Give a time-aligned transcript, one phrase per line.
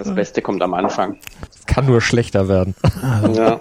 [0.00, 1.18] Das Beste kommt am Anfang.
[1.66, 2.74] Kann nur schlechter werden.
[3.34, 3.60] Ja.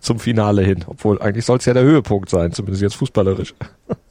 [0.00, 0.84] Zum Finale hin.
[0.86, 3.54] Obwohl, eigentlich soll es ja der Höhepunkt sein, zumindest jetzt fußballerisch.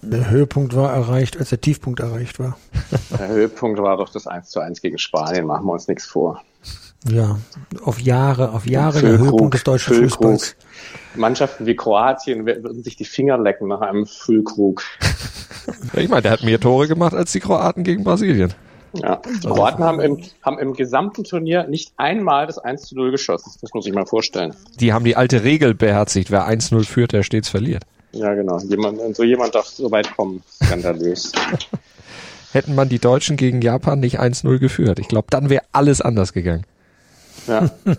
[0.02, 2.58] Der Höhepunkt war erreicht, als der Tiefpunkt erreicht war.
[3.20, 6.42] Der Höhepunkt war doch das 1 zu 1 gegen Spanien, machen wir uns nichts vor.
[7.08, 7.37] Ja,
[7.83, 10.31] auf Jahre, auf Jahre der Höhepunkt des deutschen Füllkrug.
[10.31, 10.55] Fußballs.
[11.15, 14.81] Mannschaften wie Kroatien würden sich die Finger lecken nach einem Füllkrug.
[15.96, 18.53] Ich meine, der hat mehr Tore gemacht als die Kroaten gegen Brasilien.
[18.94, 19.21] Ja.
[19.25, 23.53] Die Kroaten haben im, haben im gesamten Turnier nicht einmal das 1 zu 0 geschossen.
[23.61, 24.55] Das muss ich mal vorstellen.
[24.79, 26.29] Die haben die alte Regel beherzigt.
[26.29, 27.84] Wer 1-0 führt, der stets verliert.
[28.11, 28.59] Ja, genau.
[28.59, 30.43] Jemand, so jemand darf so weit kommen.
[30.63, 31.31] Skandalös.
[32.51, 34.99] Hätten man die Deutschen gegen Japan nicht 1-0 geführt.
[34.99, 36.65] Ich glaube, dann wäre alles anders gegangen.
[37.48, 37.71] Ja.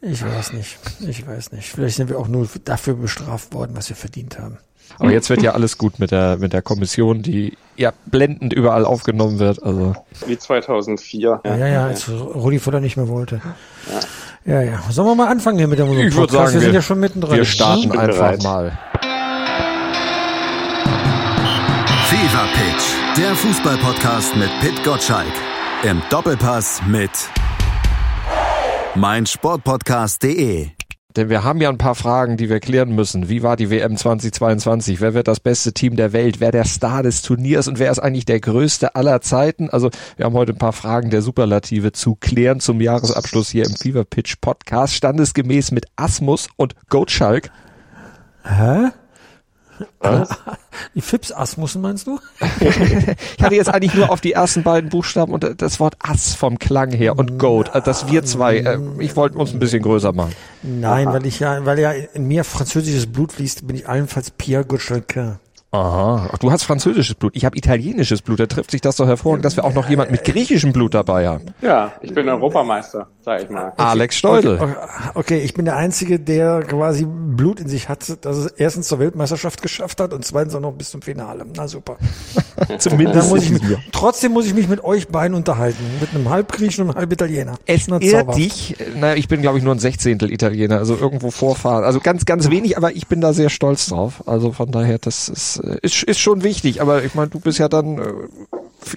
[0.00, 0.78] Ich weiß nicht.
[1.00, 1.68] Ich weiß nicht.
[1.70, 4.58] Vielleicht sind wir auch nur dafür bestraft worden, was wir verdient haben.
[4.98, 8.84] Aber jetzt wird ja alles gut mit der, mit der Kommission, die ja blendend überall
[8.84, 9.62] aufgenommen wird.
[9.62, 9.94] Also
[10.26, 11.40] Wie 2004.
[11.44, 13.40] Ja, ja, als Rudi Völler nicht mehr wollte.
[14.44, 14.82] Ja, ja.
[14.90, 16.98] Sollen wir mal anfangen hier mit dem Ich würd sagen, wir sind wir- ja schon
[17.00, 17.36] mittendrin.
[17.36, 18.42] wir starten einfach bereit.
[18.42, 18.78] mal.
[22.08, 25.26] Fever Pitch, der Fußballpodcast mit Pit Gottschalk.
[25.84, 27.10] Im Doppelpass mit
[28.96, 30.70] meinsportpodcast.de.
[31.18, 33.28] Denn wir haben ja ein paar Fragen, die wir klären müssen.
[33.28, 35.00] Wie war die WM 2022?
[35.00, 36.38] Wer wird das beste Team der Welt?
[36.38, 37.66] Wer der Star des Turniers?
[37.66, 39.68] Und wer ist eigentlich der größte aller Zeiten?
[39.68, 43.74] Also wir haben heute ein paar Fragen der Superlative zu klären zum Jahresabschluss hier im
[43.74, 44.94] Fever Pitch Podcast.
[44.94, 47.50] Standesgemäß mit Asmus und Gottschalk.
[48.44, 48.90] Hä?
[50.94, 52.18] Die Fips Asmussen meinst du?
[53.38, 56.58] Ich hatte jetzt eigentlich nur auf die ersten beiden Buchstaben und das Wort Ass vom
[56.58, 57.70] Klang her und Goat.
[57.74, 60.34] Also Das wir zwei, äh, ich wollte uns ein bisschen größer machen.
[60.62, 64.64] Nein, weil ich ja, weil ja in mir französisches Blut fließt, bin ich allenfalls Pierre
[64.64, 65.38] Gottschalk.
[65.70, 66.30] Aha.
[66.32, 67.36] Ach, du hast französisches Blut.
[67.36, 68.40] Ich habe italienisches Blut.
[68.40, 71.28] Da trifft sich das doch hervorragend, dass wir auch noch jemand mit griechischem Blut dabei
[71.28, 71.46] haben.
[71.60, 73.74] Ja, ich bin Europameister, sag ich mal.
[73.76, 74.58] Alex Steudel.
[75.14, 78.98] Okay, ich bin der Einzige, der quasi Blut in sich hat, dass es erstens zur
[78.98, 81.44] Weltmeisterschaft geschafft hat und zweitens auch noch bis zum Finale.
[81.54, 81.98] Na super.
[82.78, 83.62] Zumindest muss mich,
[83.92, 85.84] trotzdem muss ich mich mit euch beiden unterhalten.
[86.00, 87.56] Mit einem Halbgriechen und einem Halbitaliener.
[87.66, 88.74] Es Na, ehrt dich.
[88.96, 91.84] Na, ich bin, glaube ich, nur ein Sechzehntel Italiener, also irgendwo vorfahren.
[91.84, 94.22] Also ganz, ganz wenig, aber ich bin da sehr stolz drauf.
[94.26, 96.80] Also von daher, das ist, äh, ist, ist schon wichtig.
[96.80, 98.02] Aber ich meine, du bist ja dann äh,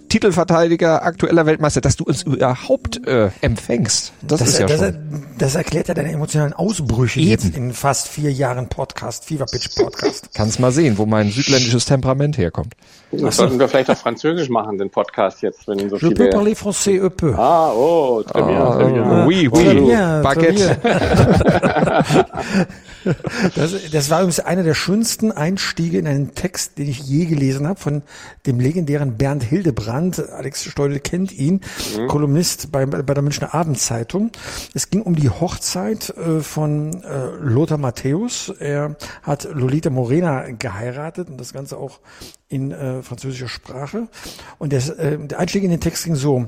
[0.09, 4.13] Titelverteidiger, aktueller Weltmeister, dass du uns überhaupt äh, empfängst.
[4.21, 5.23] Das, Das, ist ja das, schon.
[5.37, 7.29] das erklärt ja deine emotionalen Ausbrüche Eben.
[7.29, 10.29] jetzt in fast vier Jahren Podcast, Fever Pitch Podcast.
[10.35, 12.73] Kannst mal sehen, wo mein südländisches Temperament herkommt.
[13.11, 16.29] Das sollten wir vielleicht auf Französisch machen, den Podcast jetzt, wenn so Je peux viele...
[16.29, 17.33] parler français, un peu.
[17.35, 19.25] Ah, oh, très bien, Ah, très bien.
[19.25, 20.79] oui, Très oui, bien, Baguette.
[20.81, 22.25] très
[23.55, 27.67] Das, das war übrigens einer der schönsten Einstiege in einen Text, den ich je gelesen
[27.67, 28.03] habe, von
[28.45, 30.29] dem legendären Bernd Hildebrand.
[30.29, 31.61] Alex Steudel kennt ihn,
[32.07, 34.31] Kolumnist bei, bei der Münchner Abendzeitung.
[34.73, 38.53] Es ging um die Hochzeit äh, von äh, Lothar Matthäus.
[38.59, 41.99] Er hat Lolita Morena geheiratet und das Ganze auch
[42.49, 44.07] in äh, französischer Sprache.
[44.57, 46.47] Und das, äh, der Einstieg in den Text ging so,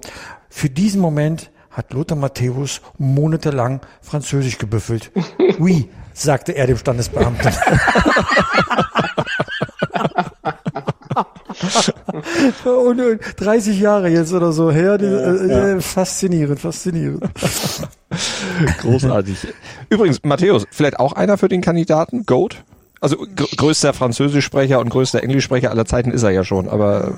[0.50, 5.12] für diesen Moment hat Lothar Matthäus monatelang Französisch gebüffelt.
[5.60, 7.52] Oui, sagte er dem Standesbeamten.
[12.66, 17.24] und, und 30 Jahre jetzt oder so her, die, äh, äh, faszinierend, faszinierend.
[18.82, 19.48] Großartig.
[19.90, 22.26] Übrigens, Matthäus, vielleicht auch einer für den Kandidaten?
[22.26, 22.64] Goat?
[23.00, 27.14] Also gr größter Französischsprecher und größter Englischsprecher aller Zeiten ist er ja schon, aber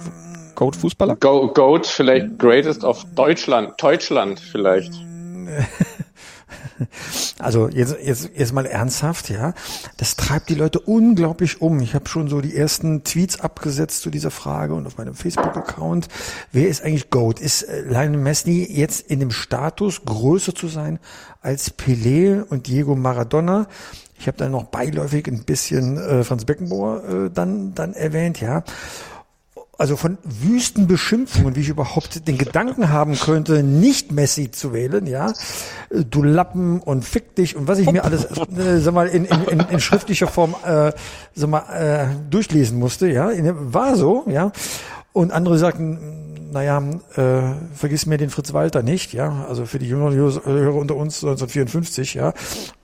[0.55, 1.15] Goat Fußballer?
[1.17, 4.93] Go, Goat, vielleicht Greatest of Deutschland, Deutschland vielleicht.
[7.39, 9.53] Also jetzt, jetzt, jetzt mal ernsthaft, ja.
[9.97, 11.79] Das treibt die Leute unglaublich um.
[11.79, 16.07] Ich habe schon so die ersten Tweets abgesetzt zu dieser Frage und auf meinem Facebook-Account.
[16.51, 17.39] Wer ist eigentlich GOAT?
[17.39, 20.99] Ist äh, Lionel Messi jetzt in dem Status, größer zu sein
[21.41, 23.67] als Pelé und Diego Maradona?
[24.17, 28.63] Ich habe dann noch beiläufig ein bisschen äh, Franz Beckenbauer äh, dann, dann erwähnt, ja
[29.77, 35.05] also von wüsten Beschimpfungen, wie ich überhaupt den Gedanken haben könnte, nicht Messi zu wählen,
[35.05, 35.33] ja,
[35.89, 39.59] du Lappen und fick dich und was ich mir alles, äh, sag mal, in, in,
[39.59, 40.91] in, schriftlicher Form, äh,
[41.33, 43.29] sag mal, äh, durchlesen musste, ja,
[43.73, 44.51] war so, ja,
[45.15, 46.83] und andere sagten, naja,
[47.15, 51.23] äh, vergiss mir den Fritz Walter nicht, ja, also für die jüngeren Hörer unter uns
[51.23, 52.33] 1954, ja,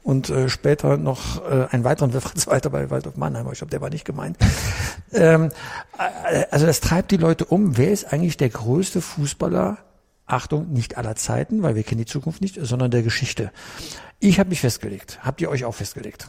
[0.02, 3.72] und äh, später noch äh, einen weiteren Fritz Walter bei Waldorf Mannheim, aber ich glaube,
[3.72, 4.38] der war nicht gemeint.
[5.12, 5.52] ähm,
[5.98, 7.78] äh, also das treibt die Leute um.
[7.78, 9.78] Wer ist eigentlich der größte Fußballer?
[10.26, 13.52] Achtung, nicht aller Zeiten, weil wir kennen die Zukunft nicht, sondern der Geschichte.
[14.22, 15.20] Ich habe mich festgelegt.
[15.22, 16.28] Habt ihr euch auch festgelegt?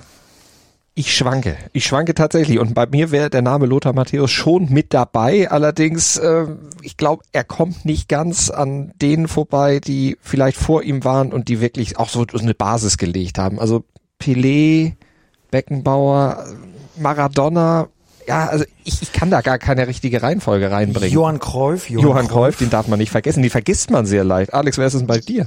[0.94, 1.56] Ich schwanke.
[1.72, 2.58] Ich schwanke tatsächlich.
[2.58, 5.50] Und bei mir wäre der Name Lothar Matthäus schon mit dabei.
[5.50, 6.46] Allerdings, äh,
[6.82, 11.48] ich glaube, er kommt nicht ganz an denen vorbei, die vielleicht vor ihm waren und
[11.48, 13.58] die wirklich auch so eine Basis gelegt haben.
[13.58, 13.84] Also
[14.20, 14.92] Pelé,
[15.50, 16.44] Beckenbauer,
[16.96, 17.88] Maradona,
[18.28, 21.12] ja, also ich, ich kann da gar keine richtige Reihenfolge reinbringen.
[21.12, 23.42] Johann Cruyff, Johann, Johann Cruyff, Cruyff, den darf man nicht vergessen.
[23.42, 24.54] Die vergisst man sehr leicht.
[24.54, 25.46] Alex, wer ist es bei dir?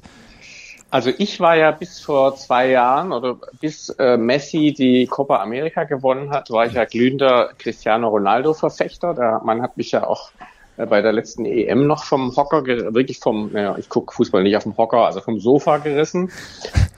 [0.96, 5.84] Also ich war ja bis vor zwei Jahren oder bis äh, Messi die Copa America
[5.84, 9.14] gewonnen hat, war ich ja glühender Cristiano Ronaldo Verfechter.
[9.14, 10.32] Der Mann hat mich ja auch
[10.78, 14.56] äh, bei der letzten EM noch vom Hocker, wirklich vom, naja, ich gucke Fußball nicht
[14.56, 16.32] auf dem Hocker, also vom Sofa gerissen.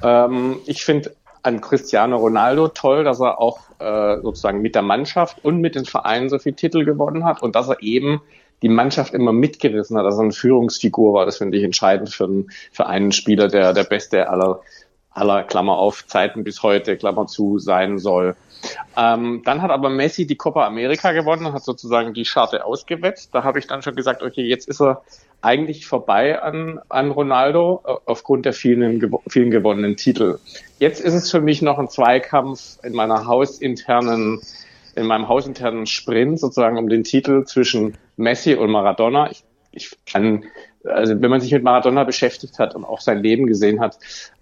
[0.04, 5.44] Ähm, ich finde an Cristiano Ronaldo toll, dass er auch äh, sozusagen mit der Mannschaft
[5.44, 8.22] und mit den Vereinen so viel Titel gewonnen hat und dass er eben
[8.62, 11.26] die Mannschaft immer mitgerissen hat, also eine Führungsfigur war.
[11.26, 14.62] Das finde ich entscheidend für einen, für einen Spieler, der der beste aller,
[15.12, 18.36] aller Klammer auf Zeiten bis heute, Klammer zu, sein soll.
[18.96, 23.30] Ähm, dann hat aber Messi die Copa America gewonnen, hat sozusagen die Scharte ausgewetzt.
[23.34, 25.04] Da habe ich dann schon gesagt, okay, jetzt ist er
[25.42, 29.00] eigentlich vorbei an, an Ronaldo äh, aufgrund der vielen,
[29.30, 30.40] vielen gewonnenen Titel.
[30.80, 34.42] Jetzt ist es für mich noch ein Zweikampf in meiner hausinternen
[34.98, 39.30] in meinem hausinternen Sprint sozusagen um den Titel zwischen Messi und Maradona.
[39.32, 40.46] Ich, ich kann,
[40.84, 44.00] also wenn man sich mit Maradona beschäftigt hat und auch sein Leben gesehen hat,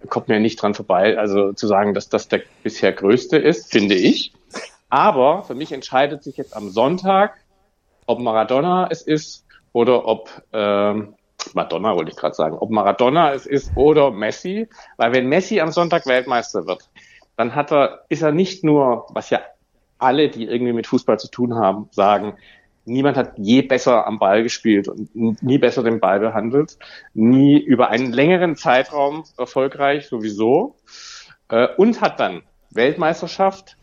[0.10, 3.96] kommt mir nicht dran vorbei, also zu sagen, dass das der bisher größte ist, finde
[3.96, 4.34] ich.
[4.90, 7.36] Aber für mich entscheidet sich jetzt am Sonntag,
[8.06, 11.16] ob Maradona es ist oder ob ähm,
[11.54, 14.68] Madonna wollte ich gerade sagen, ob Maradona es ist oder Messi,
[14.98, 16.90] weil wenn Messi am Sonntag Weltmeister wird,
[17.36, 19.42] dann hat er, ist er nicht nur, was ja
[19.98, 22.36] alle, die irgendwie mit Fußball zu tun haben, sagen,
[22.86, 26.78] niemand hat je besser am Ball gespielt und nie besser den Ball behandelt,
[27.14, 30.76] nie über einen längeren Zeitraum erfolgreich sowieso
[31.50, 33.78] äh, und hat dann Weltmeisterschaft,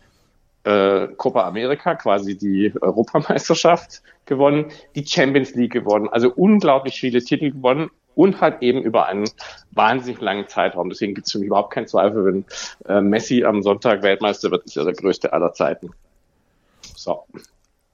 [0.65, 7.51] äh, Copa America, quasi die Europameisterschaft gewonnen, die Champions League gewonnen, also unglaublich viele Titel
[7.51, 9.29] gewonnen und halt eben über einen
[9.71, 10.89] wahnsinnig langen Zeitraum.
[10.89, 12.45] Deswegen gibt es für mich überhaupt keinen Zweifel, wenn
[12.87, 15.91] äh, Messi am Sonntag Weltmeister wird, ist er der größte aller Zeiten.
[16.97, 17.25] So.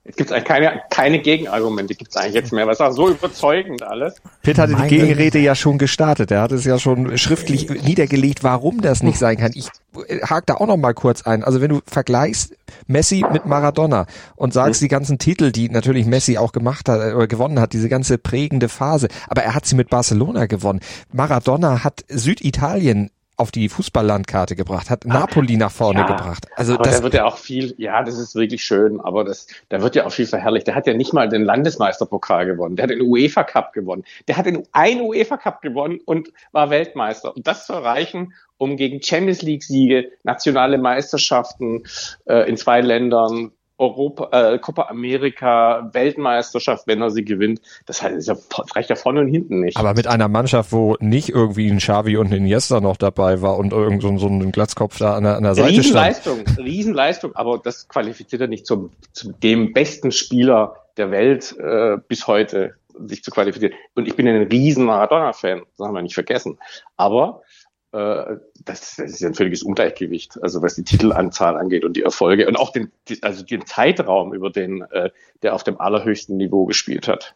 [0.08, 2.66] Jetzt gibt es eigentlich keine, keine Gegenargumente, gibt es eigentlich jetzt mehr.
[2.66, 4.14] Was auch so überzeugend alles.
[4.40, 6.30] Pitt hatte Meine die Gegenrede ja schon gestartet.
[6.30, 9.52] Er hat es ja schon schriftlich niedergelegt, warum das nicht sein kann.
[9.54, 9.68] Ich
[10.08, 11.44] äh, hake da auch noch mal kurz ein.
[11.44, 12.56] Also wenn du vergleichst
[12.86, 14.86] Messi mit Maradona und sagst mhm.
[14.86, 18.16] die ganzen Titel, die natürlich Messi auch gemacht hat äh, oder gewonnen hat, diese ganze
[18.16, 20.80] prägende Phase, aber er hat sie mit Barcelona gewonnen.
[21.12, 26.46] Maradona hat Süditalien auf die Fußballlandkarte gebracht, hat Napoli nach vorne ja, gebracht.
[26.56, 29.46] Also aber das da wird ja auch viel, ja, das ist wirklich schön, aber das,
[29.68, 30.66] da wird ja auch viel verherrlicht.
[30.66, 34.36] Der hat ja nicht mal den Landesmeisterpokal gewonnen, der hat den UEFA Cup gewonnen, der
[34.36, 37.34] hat den einen UEFA Cup gewonnen und war Weltmeister.
[37.34, 41.84] Und das zu erreichen, um gegen Champions League Siege, nationale Meisterschaften
[42.26, 47.60] äh, in zwei Ländern, Europa, äh, Copa America, Weltmeisterschaft, wenn er sie gewinnt.
[47.86, 49.76] Das heißt, das reicht ja vorne und hinten nicht.
[49.76, 53.56] Aber mit einer Mannschaft, wo nicht irgendwie ein Xavi und ein Iniesta noch dabei war
[53.56, 56.58] und irgend so, so ein Glatzkopf da an der, an der Seite Riesenleistung, stand.
[56.58, 62.26] Riesenleistung, aber das qualifiziert er nicht zum, zum dem besten Spieler der Welt äh, bis
[62.26, 62.74] heute
[63.06, 63.74] sich zu qualifizieren.
[63.94, 66.58] Und ich bin ein riesen Maradona-Fan, das haben wir nicht vergessen.
[66.96, 67.42] Aber
[67.90, 72.46] das, das ist ja ein völliges Ungleichgewicht, also was die Titelanzahl angeht und die Erfolge
[72.46, 72.92] und auch den,
[73.22, 75.10] also den Zeitraum, über den äh,
[75.42, 77.34] der auf dem allerhöchsten Niveau gespielt hat.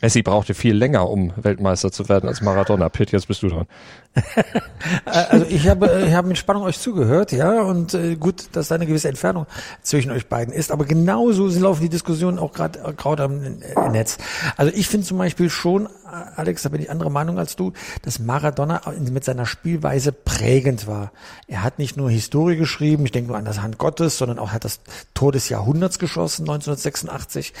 [0.00, 2.88] Messi brauchte viel länger, um Weltmeister zu werden als Maradona.
[2.88, 3.66] Pitt, jetzt bist du dran.
[5.04, 8.76] also ich habe, ich habe mit Spannung euch zugehört, ja, und äh, gut, dass da
[8.76, 9.46] eine gewisse Entfernung
[9.82, 14.18] zwischen euch beiden ist, aber genauso laufen die Diskussionen auch gerade gerade am äh, Netz.
[14.56, 17.72] Also ich finde zum Beispiel schon, Alex, da bin ich anderer Meinung als du,
[18.02, 21.12] dass Maradona mit seiner Spielweise prägend war.
[21.46, 24.52] Er hat nicht nur Historie geschrieben, ich denke nur an das Hand Gottes, sondern auch
[24.52, 24.80] hat das
[25.14, 27.52] Tor des Jahrhunderts geschossen, 1986,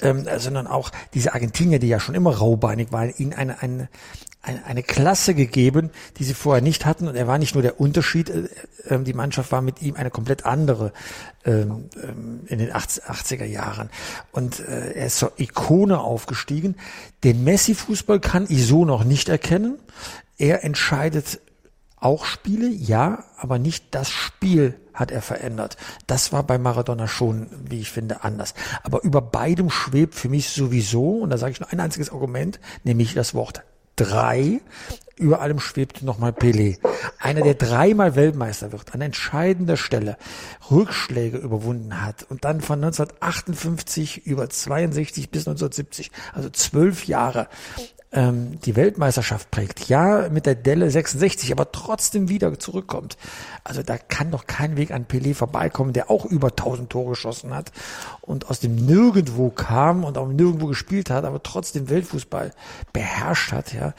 [0.00, 3.88] ähm, sondern auch diese Argentinier, die ja schon immer raubeinig waren, ihnen eine, eine,
[4.42, 7.08] eine, eine Klasse gegeben, die sie vorher nicht hatten.
[7.08, 8.48] Und er war nicht nur der Unterschied, äh,
[8.88, 10.92] äh, die Mannschaft war mit ihm eine komplett andere
[11.44, 13.90] ähm, ähm, in den 80er Jahren.
[14.32, 16.76] Und äh, er ist zur Ikone aufgestiegen.
[17.22, 19.78] Den Messi-Fußball kann ich so noch nicht erkennen.
[20.38, 21.40] Er entscheidet
[21.96, 25.76] auch Spiele, ja, aber nicht das Spiel hat er verändert.
[26.06, 28.54] Das war bei Maradona schon, wie ich finde, anders.
[28.82, 32.58] Aber über beidem schwebt für mich sowieso, und da sage ich nur ein einziges Argument,
[32.84, 33.64] nämlich das Wort
[34.00, 34.60] drei.
[35.18, 36.78] Über allem schwebt nochmal Pelé.
[37.18, 40.16] Einer, der dreimal Weltmeister wird, an entscheidender Stelle
[40.70, 47.48] Rückschläge überwunden hat und dann von 1958 über 62 bis 1970, also zwölf Jahre,
[48.12, 53.16] ähm, die Weltmeisterschaft prägt, ja, mit der Delle 66, aber trotzdem wieder zurückkommt.
[53.62, 57.54] Also da kann doch kein Weg an Pelé vorbeikommen, der auch über 1000 Tore geschossen
[57.54, 57.70] hat
[58.20, 62.52] und aus dem Nirgendwo kam und auch nirgendwo gespielt hat, aber trotzdem Weltfußball
[62.92, 63.94] beherrscht hat, ja,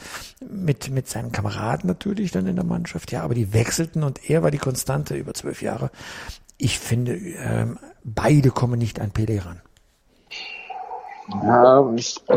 [0.46, 4.42] mit, mit seinen Kameraden natürlich dann in der Mannschaft, ja, aber die wechselten und er
[4.42, 5.90] war die Konstante über zwölf Jahre.
[6.58, 9.62] Ich finde, ähm, beide kommen nicht an Pelé ran.
[11.44, 11.80] Ja,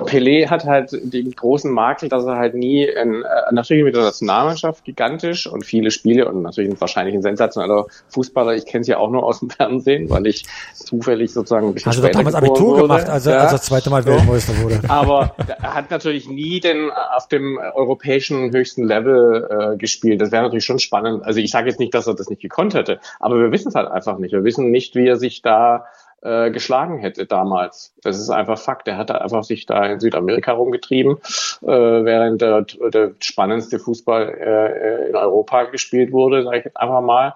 [0.05, 4.03] Pelé hat halt den großen Makel, dass er halt nie, in, äh, natürlich mit der
[4.03, 8.53] Nationalmannschaft gigantisch und viele Spiele und natürlich wahrscheinlich ein sensationeller Fußballer.
[8.55, 11.89] Ich kenne es ja auch nur aus dem Fernsehen, weil ich zufällig sozusagen ein bisschen
[11.89, 12.81] Also später damals Abitur wurde.
[12.83, 13.39] gemacht, als er, ja.
[13.41, 14.81] als er das zweite Mal Weltmeister wurde.
[14.87, 20.21] Aber er hat natürlich nie den auf dem europäischen höchsten Level äh, gespielt.
[20.21, 21.23] Das wäre natürlich schon spannend.
[21.23, 23.75] Also ich sage jetzt nicht, dass er das nicht gekonnt hätte, aber wir wissen es
[23.75, 24.31] halt einfach nicht.
[24.31, 25.85] Wir wissen nicht, wie er sich da
[26.25, 27.93] äh, geschlagen hätte damals.
[28.01, 28.87] Das ist einfach Fakt.
[28.87, 31.17] Er hat einfach sich da in Südamerika rumgetrieben,
[31.61, 37.01] äh, während der, der spannendste Fußball äh, in Europa gespielt wurde, sage ich jetzt einfach
[37.01, 37.35] mal.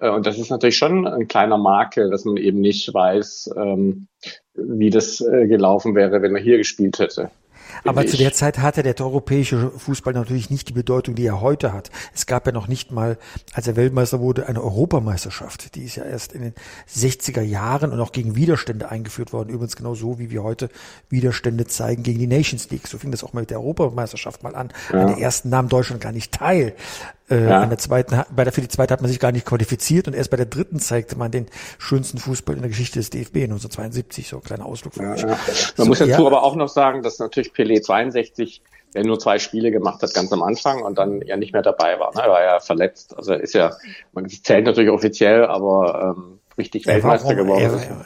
[0.00, 4.08] Äh, Und das ist natürlich schon ein kleiner Makel, dass man eben nicht weiß, ähm,
[4.54, 7.30] wie das äh, gelaufen wäre, wenn er hier gespielt hätte.
[7.84, 8.22] Aber finde zu ich.
[8.22, 11.90] der Zeit hatte der europäische Fußball natürlich nicht die Bedeutung, die er heute hat.
[12.14, 13.18] Es gab ja noch nicht mal,
[13.52, 15.74] als er Weltmeister wurde, eine Europameisterschaft.
[15.74, 16.54] Die ist ja erst in den
[16.88, 19.50] 60er Jahren und auch gegen Widerstände eingeführt worden.
[19.50, 20.68] Übrigens genau so, wie wir heute
[21.08, 22.86] Widerstände zeigen gegen die Nations League.
[22.86, 24.72] So fing das auch mal mit der Europameisterschaft mal an.
[24.90, 26.74] An der ersten nahm Deutschland gar nicht teil.
[27.30, 27.60] Äh, Ja.
[27.62, 30.14] An der zweiten, bei der, für die zweite hat man sich gar nicht qualifiziert und
[30.14, 31.46] erst bei der dritten zeigte man den
[31.78, 34.28] schönsten Fußball in der Geschichte des DFB 1972.
[34.28, 35.22] So ein kleiner Ausflug für euch.
[35.22, 35.28] Ja.
[35.28, 35.38] Man
[35.76, 36.18] So, muss dazu ja.
[36.26, 38.62] aber auch noch sagen, dass natürlich Pelé 62
[38.94, 41.98] der nur zwei Spiele gemacht hat ganz am Anfang und dann ja nicht mehr dabei
[41.98, 42.14] war.
[42.14, 42.22] Ne?
[42.22, 43.16] Er war ja verletzt.
[43.16, 43.72] Also ist ja,
[44.12, 47.60] man zählt natürlich offiziell, aber ähm, richtig Er Weltmeister auch, geworden.
[47.60, 47.84] er, ist.
[47.88, 48.04] er,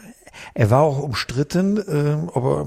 [0.55, 2.67] er war auch umstritten, ähm, ob er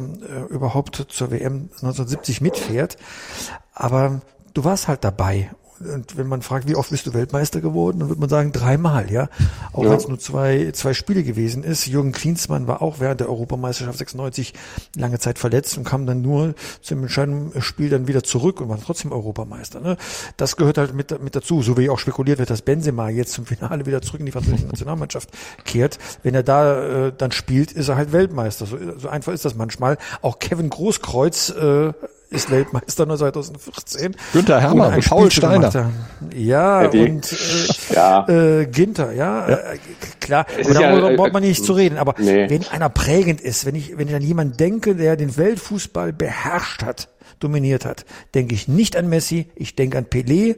[0.49, 2.97] äh, überhaupt zur WM 1970 mitfährt.
[3.73, 4.21] Aber
[4.53, 5.49] du warst halt dabei.
[5.89, 9.11] Und wenn man fragt, wie oft bist du Weltmeister geworden, dann wird man sagen, dreimal,
[9.11, 9.29] ja.
[9.73, 9.91] Auch Ja.
[9.91, 11.85] wenn es nur zwei, zwei Spiele gewesen ist.
[11.87, 14.53] Jürgen Klinsmann war auch während der Europameisterschaft 96
[14.95, 18.79] lange Zeit verletzt und kam dann nur zum entscheidenden Spiel dann wieder zurück und war
[18.79, 19.79] trotzdem Europameister.
[19.79, 19.97] Ne?
[20.37, 23.45] Das gehört halt mit, mit dazu, so wie auch spekuliert wird, dass Benzema jetzt zum
[23.45, 25.29] Finale wieder zurück in die französische Nationalmannschaft
[25.65, 25.97] kehrt.
[26.23, 28.65] Wenn er da äh, dann spielt, ist er halt Weltmeister.
[28.65, 29.97] So, so einfach ist das manchmal.
[30.21, 31.93] Auch Kevin Großkreuz äh,
[32.31, 34.15] ist Weltmeister nur 2014.
[34.33, 35.91] Günther Herrmann, ein Paul Steiner.
[36.33, 37.31] Ja, die- und
[37.91, 38.27] äh, Ja.
[38.27, 39.77] äh, Ginter, ja, Äh,
[40.19, 40.45] klar.
[40.65, 41.97] Und ja, darüber äh, braucht man nicht zu reden.
[41.97, 42.49] Aber nee.
[42.49, 46.83] wenn einer prägend ist, wenn ich, wenn ich an jemanden denke, der den Weltfußball beherrscht
[46.83, 47.09] hat,
[47.39, 50.55] dominiert hat, denke ich nicht an Messi, ich denke an Pelé.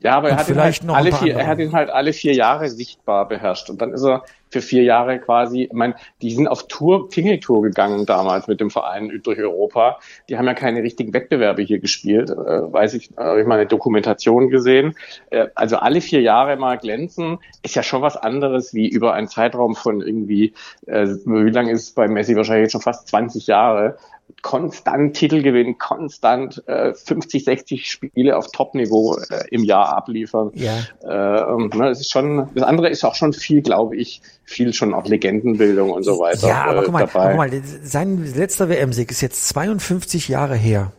[0.00, 2.68] Ja, aber er hat, ihn halt alle vier, er hat ihn halt alle vier Jahre
[2.68, 3.68] sichtbar beherrscht.
[3.68, 7.62] Und dann ist er für vier Jahre quasi, ich meine, die sind auf Tour, Tingeltour
[7.62, 9.98] gegangen damals mit dem Verein durch Europa.
[10.28, 12.30] Die haben ja keine richtigen Wettbewerbe hier gespielt.
[12.30, 14.94] Äh, weiß ich, habe ich mal eine Dokumentation gesehen.
[15.30, 19.26] Äh, also alle vier Jahre mal glänzen, ist ja schon was anderes wie über einen
[19.26, 20.54] Zeitraum von irgendwie,
[20.86, 22.36] äh, wie lange ist es bei Messi?
[22.36, 23.96] Wahrscheinlich jetzt schon fast 20 Jahre
[24.42, 30.50] konstant Titel gewinnen, konstant äh, 50, 60 Spiele auf Top-Niveau äh, im Jahr abliefern.
[30.54, 30.78] Ja.
[31.02, 34.94] Äh, ne, das ist schon, das andere ist auch schon viel, glaube ich, viel schon
[34.94, 36.48] auch Legendenbildung und so weiter.
[36.48, 37.28] Ja, aber äh, guck mal, dabei.
[37.28, 40.92] guck mal, sein letzter WM-Sieg ist jetzt 52 Jahre her.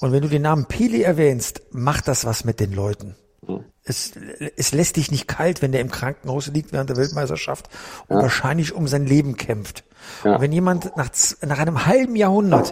[0.00, 3.14] Und wenn du den Namen Pele erwähnst, macht das was mit den Leuten.
[3.84, 4.12] Es,
[4.56, 7.68] es lässt dich nicht kalt, wenn der im Krankenhaus liegt während der Weltmeisterschaft
[8.08, 9.82] und wahrscheinlich um sein Leben kämpft.
[10.24, 10.36] Ja.
[10.36, 11.10] Und wenn jemand nach,
[11.44, 12.70] nach einem halben Jahrhundert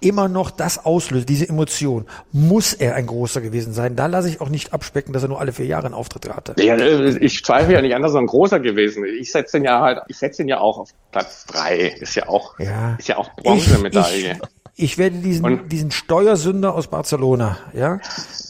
[0.00, 3.96] immer noch das auslöst, diese Emotion, muss er ein großer gewesen sein.
[3.96, 6.54] Da lasse ich auch nicht abspecken, dass er nur alle vier Jahre einen Auftritt hatte.
[6.62, 9.14] Ja, äh, ich zweifle ja nicht an, dass er ein großer gewesen ist.
[9.20, 11.96] Ich setze ihn ja halt, ich setze ihn ja auch auf Platz drei.
[12.00, 12.94] Ist ja auch, Ja.
[12.98, 14.38] ist ja auch Bronzemedaille.
[14.80, 17.98] Ich, werde diesen, Und- diesen Steuersünder aus Barcelona, ja,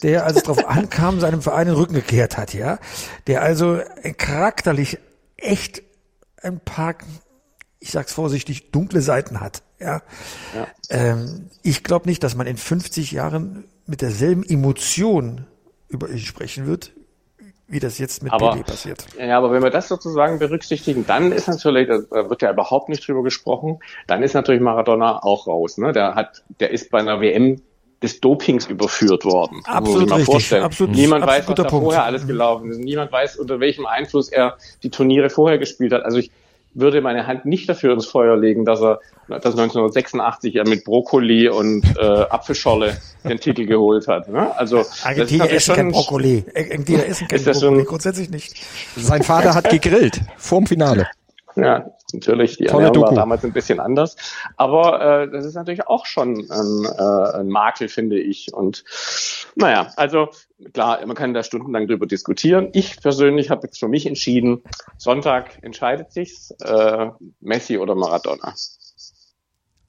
[0.03, 2.77] der, als es darauf ankam, seinem Verein den Rücken gekehrt hat, ja,
[3.25, 3.79] der also
[4.17, 4.99] charakterlich
[5.37, 5.81] echt
[6.43, 6.93] ein paar,
[7.79, 10.03] ich sag's vorsichtig, dunkle Seiten hat, ja.
[10.91, 15.47] Ähm, ich glaube nicht, dass man in 50 Jahren mit derselben Emotion
[15.87, 16.91] über ihn sprechen wird,
[17.69, 19.05] wie das jetzt mit Aber- Pelé passiert.
[19.19, 23.07] Ja, aber wenn wir das sozusagen berücksichtigen, dann ist natürlich, da wird ja überhaupt nicht
[23.07, 25.77] drüber gesprochen, dann ist natürlich Maradona auch raus.
[25.77, 25.91] Ne?
[25.93, 27.61] Der hat, der ist bei einer WM
[28.01, 29.57] des Dopings überführt worden.
[29.57, 30.31] Muss Absolut ich mal richtig.
[30.33, 30.63] vorstellen.
[30.63, 31.83] Absolut- Niemand absolut weiß, was da Punkt.
[31.85, 32.77] vorher alles gelaufen ist.
[32.79, 36.03] Niemand weiß, unter welchem Einfluss er die Turniere vorher gespielt hat.
[36.03, 36.31] Also ich
[36.73, 38.99] würde meine Hand nicht dafür ins Feuer legen, dass er
[39.29, 44.27] dass 1986 ja mit Brokkoli und äh, Apfelschorle den Titel geholt hat.
[44.27, 44.55] Ne?
[44.57, 46.45] Also das ist Argentinier natürlich essen kein Brokkoli.
[46.55, 47.83] Argentinier essen kein Ist das Brokkoli.
[47.83, 48.55] Grundsätzlich nicht.
[48.95, 51.07] Sein Vater hat gegrillt vorm Finale.
[51.55, 53.07] Ja, Natürlich, die Tolle Ernährung Doku.
[53.07, 54.15] war damals ein bisschen anders.
[54.57, 58.53] Aber äh, das ist natürlich auch schon ein, äh, ein Makel, finde ich.
[58.53, 58.83] Und
[59.55, 60.29] naja, also
[60.73, 62.69] klar, man kann da stundenlang drüber diskutieren.
[62.73, 64.61] Ich persönlich habe jetzt für mich entschieden,
[64.97, 68.53] Sonntag entscheidet sich's, äh, Messi oder Maradona.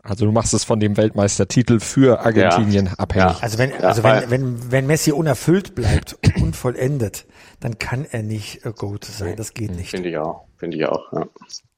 [0.02, 2.92] Also du machst es von dem Weltmeistertitel für Argentinien ja.
[2.94, 3.36] abhängig.
[3.36, 3.42] Ja.
[3.42, 7.26] Also wenn, also wenn, wenn, wenn Messi unerfüllt bleibt, unvollendet,
[7.60, 9.36] dann kann er nicht äh, Goat sein.
[9.36, 9.90] Das geht nicht.
[9.90, 10.44] Finde ich auch.
[10.56, 11.12] Finde ich auch.
[11.12, 11.26] Ja.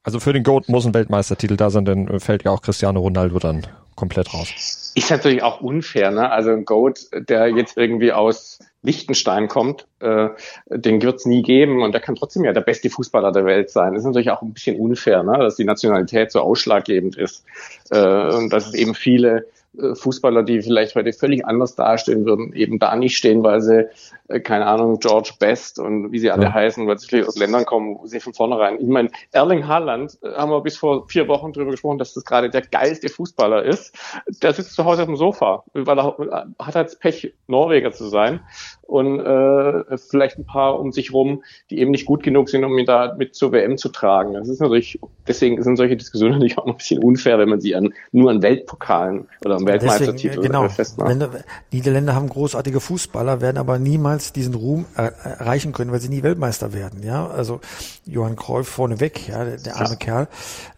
[0.04, 3.38] Also für den Goat muss ein Weltmeistertitel da sein, dann fällt ja auch Cristiano Ronaldo
[3.38, 4.92] dann komplett raus.
[4.94, 6.30] Ist natürlich auch unfair, ne?
[6.30, 10.30] Also ein Goat, der jetzt irgendwie aus Liechtenstein kommt, äh,
[10.68, 13.92] den wird's nie geben und der kann trotzdem ja der beste Fußballer der Welt sein.
[13.92, 15.38] Das ist natürlich auch ein bisschen unfair, ne?
[15.38, 17.44] dass die Nationalität so ausschlaggebend ist
[17.90, 22.52] äh, und dass es eben viele äh, Fußballer, die vielleicht heute völlig anders dastehen würden,
[22.52, 23.88] eben da nicht stehen, weil sie,
[24.28, 26.52] äh, keine Ahnung, George Best und wie sie alle ja.
[26.52, 28.78] heißen, weil sie aus Ländern kommen, wo sie von vornherein.
[28.80, 32.24] Ich meine, Erling Haaland, äh, haben wir bis vor vier Wochen drüber gesprochen, dass das
[32.24, 33.96] gerade der geilste Fußballer ist.
[34.42, 38.40] Der sitzt zu Hause auf dem Sofa, weil er hat halt Pech, Norweger zu sein
[38.82, 42.76] und äh, vielleicht ein paar um sich rum, die eben nicht gut genug sind, um
[42.76, 44.34] ihn da mit zur WM zu tragen.
[44.34, 47.74] Das ist natürlich, deswegen sind solche Diskussionen natürlich auch ein bisschen unfair, wenn man sie
[47.74, 51.08] an, nur an Weltpokalen oder am Weltmeistertitel Deswegen, genau, festmacht.
[51.08, 51.30] Länder,
[51.70, 56.72] Niederländer haben großartige Fußballer, werden aber niemals diesen Ruhm erreichen können, weil sie nie Weltmeister
[56.72, 57.02] werden.
[57.02, 57.60] Ja, also
[58.04, 59.96] Johann Cruyff vorneweg, ja, der, der arme ja.
[59.96, 60.28] Kerl,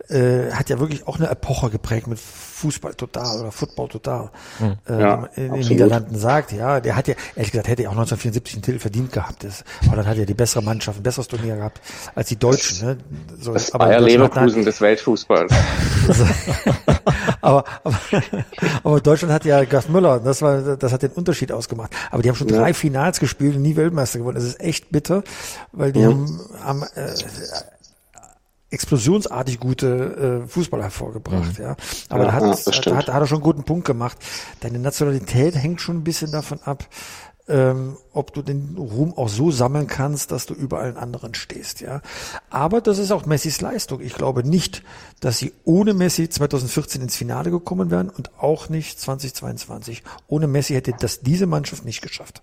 [0.08, 4.30] äh, hat ja wirklich auch eine Epoche geprägt mit Fußball total oder Football total.
[4.58, 4.76] Mhm.
[4.88, 7.94] Äh, ja, in den Niederlanden sagt, ja, der hat ja, ehrlich gesagt, hätte er auch
[7.94, 9.44] 1974 einen Titel verdient gehabt.
[9.44, 11.80] Das, aber dann hat er die bessere Mannschaft, ein besseres Turnier gehabt
[12.14, 12.86] als die Deutschen.
[12.86, 12.96] Ne?
[13.40, 15.52] So, das aber Bayer Leverkusen hat, des Weltfußballs.
[17.44, 17.98] aber, aber,
[18.84, 21.94] aber Deutschland hat ja Gast Müller, das war, das hat den Unterschied ausgemacht.
[22.10, 22.58] Aber die haben schon ja.
[22.58, 24.36] drei Finals gespielt und nie Weltmeister geworden.
[24.36, 25.22] Das ist echt bitter,
[25.72, 26.40] weil die mhm.
[26.62, 27.14] haben, haben äh,
[28.70, 31.64] explosionsartig gute äh, Fußballer hervorgebracht, mhm.
[31.64, 31.76] ja.
[32.08, 34.18] Aber ja, da, hat, ja, da, hat, da hat er schon einen guten Punkt gemacht.
[34.60, 36.84] Deine Nationalität hängt schon ein bisschen davon ab,
[37.46, 41.80] ähm, ob du den Ruhm auch so sammeln kannst, dass du über allen anderen stehst,
[41.80, 42.00] ja.
[42.48, 44.00] Aber das ist auch Messis Leistung.
[44.00, 44.82] Ich glaube nicht,
[45.20, 50.02] dass sie ohne Messi 2014 ins Finale gekommen wären und auch nicht 2022.
[50.26, 52.42] Ohne Messi hätte das diese Mannschaft nicht geschafft.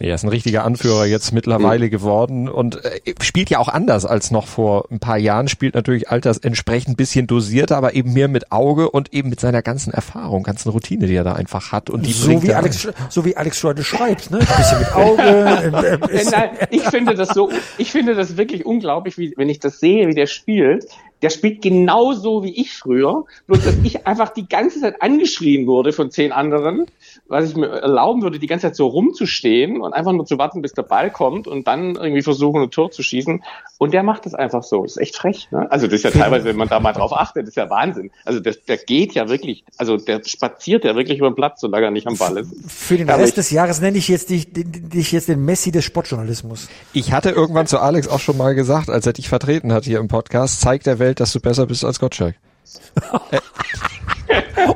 [0.00, 1.90] Er ist ein richtiger Anführer jetzt mittlerweile mhm.
[1.90, 6.08] geworden und äh, spielt ja auch anders als noch vor ein paar Jahren, spielt natürlich
[6.08, 10.44] alters entsprechend bisschen dosierter, aber eben mehr mit Auge und eben mit seiner ganzen Erfahrung,
[10.44, 11.90] ganzen Routine, die er da einfach hat.
[11.90, 14.38] Und die so wie Alex, so wie Alex Schreide schreibt, ne?
[14.38, 15.22] Ein bisschen mit Auge.
[15.22, 19.80] äh, Nein, ich finde das so, ich finde das wirklich unglaublich, wie, wenn ich das
[19.80, 20.86] sehe, wie der spielt
[21.22, 25.92] der spielt genauso wie ich früher, bloß dass ich einfach die ganze Zeit angeschrien wurde
[25.92, 26.86] von zehn anderen,
[27.28, 30.62] was ich mir erlauben würde, die ganze Zeit so rumzustehen und einfach nur zu warten,
[30.62, 33.42] bis der Ball kommt und dann irgendwie versuchen, ein Tor zu schießen.
[33.78, 34.82] Und der macht das einfach so.
[34.82, 35.48] Das ist echt frech.
[35.50, 35.70] Ne?
[35.70, 38.10] Also das ist ja teilweise, wenn man da mal drauf achtet, das ist ja Wahnsinn.
[38.24, 41.86] Also der, der geht ja wirklich, also der spaziert ja wirklich über den Platz, solange
[41.86, 42.52] er nicht am Ball ist.
[42.66, 46.68] Für den Rest des Jahres nenne ich jetzt dich, dich jetzt den Messi des Sportjournalismus.
[46.92, 49.98] Ich hatte irgendwann zu Alex auch schon mal gesagt, als er dich vertreten hat hier
[49.98, 52.34] im Podcast, zeigt der Welt, dass du besser bist als Gottschalk.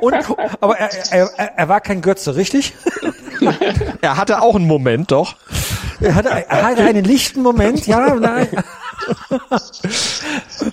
[0.01, 0.15] Und,
[0.59, 2.73] aber er, er, er war kein Götze, richtig?
[4.01, 5.35] er hatte auch einen Moment, doch.
[6.01, 8.47] Er hatte, er hatte einen lichten Moment, ja, nein.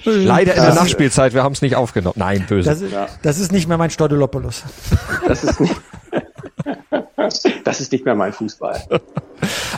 [0.04, 2.14] Leider in der Nachspielzeit, wir haben es nicht aufgenommen.
[2.16, 2.70] Nein, böse.
[2.70, 4.62] Das ist, das ist nicht mehr mein Stodolopoulos.
[5.26, 5.76] Das ist nicht,
[7.64, 8.82] das ist nicht mehr mein Fußball.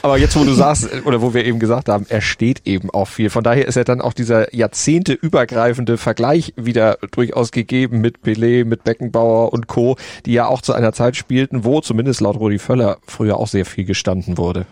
[0.02, 3.06] Aber jetzt, wo du sagst, oder wo wir eben gesagt haben, er steht eben auch
[3.06, 3.30] viel.
[3.30, 8.84] Von daher ist ja dann auch dieser jahrzehnteübergreifende Vergleich wieder durchaus gegeben mit Pelé, mit
[8.84, 12.98] Beckenbauer und Co., die ja auch zu einer Zeit spielten, wo zumindest laut Rudi Völler
[13.06, 14.66] früher auch sehr viel gestanden wurde.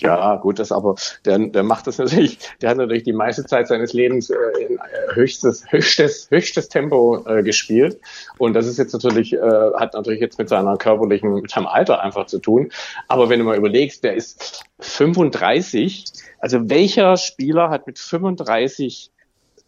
[0.00, 3.68] Ja, gut, das aber, der, der macht das natürlich, der hat natürlich die meiste Zeit
[3.68, 8.00] seines Lebens äh, in äh, höchstes, höchstes, höchstes Tempo äh, gespielt.
[8.38, 12.02] Und das ist jetzt natürlich, äh, hat natürlich jetzt mit seiner körperlichen, mit seinem Alter
[12.02, 12.70] einfach zu tun.
[13.08, 16.04] Aber wenn du mal überlegst, der ist 35,
[16.38, 19.10] also welcher Spieler hat mit 35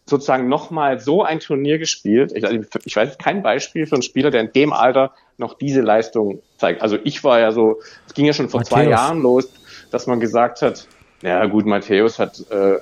[0.05, 2.31] sozusagen nochmal so ein Turnier gespielt.
[2.35, 5.81] Ich, also ich weiß kein Beispiel für einen Spieler, der in dem Alter noch diese
[5.81, 6.81] Leistung zeigt.
[6.81, 8.77] Also ich war ja so, es ging ja schon vor Matthäus.
[8.77, 9.49] zwei Jahren los,
[9.91, 10.87] dass man gesagt hat,
[11.21, 12.77] ja gut, Matthäus hat äh,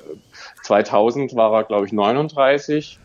[0.62, 2.98] 2000 war er, glaube ich, 39.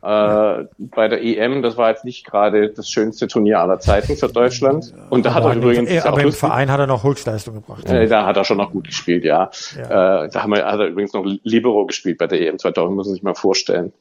[0.00, 4.28] Äh, bei der EM, das war jetzt nicht gerade das schönste Turnier aller Zeiten für
[4.28, 4.94] Deutschland.
[5.10, 5.90] Und da aber hat er übrigens.
[5.90, 7.84] Dem, aber im Verein hat er noch Höchstleistung gebracht.
[7.90, 9.50] Äh, da hat er schon noch gut gespielt, ja.
[9.76, 10.24] ja.
[10.24, 13.06] Äh, da haben wir, hat er übrigens noch Libero gespielt bei der EM 2000, muss
[13.06, 13.92] man sich mal vorstellen.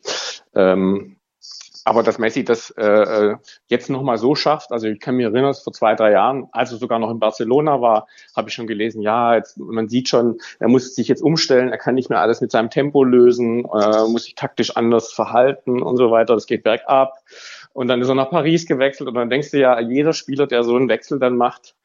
[0.53, 1.16] Ähm,
[1.87, 3.35] aber dass Messi das äh, äh
[3.67, 6.77] jetzt nochmal so schafft, also ich kann mir erinnern, vor zwei, drei Jahren, als er
[6.77, 10.67] sogar noch in Barcelona war, habe ich schon gelesen, ja, jetzt, man sieht schon, er
[10.67, 14.25] muss sich jetzt umstellen, er kann nicht mehr alles mit seinem Tempo lösen, äh, muss
[14.25, 17.19] sich taktisch anders verhalten und so weiter, das geht bergab.
[17.73, 20.63] Und dann ist er nach Paris gewechselt und dann denkst du ja, jeder Spieler, der
[20.63, 21.75] so einen Wechsel dann macht,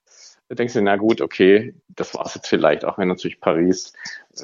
[0.50, 3.92] denkst du, na gut, okay, das war's jetzt vielleicht, auch wenn natürlich Paris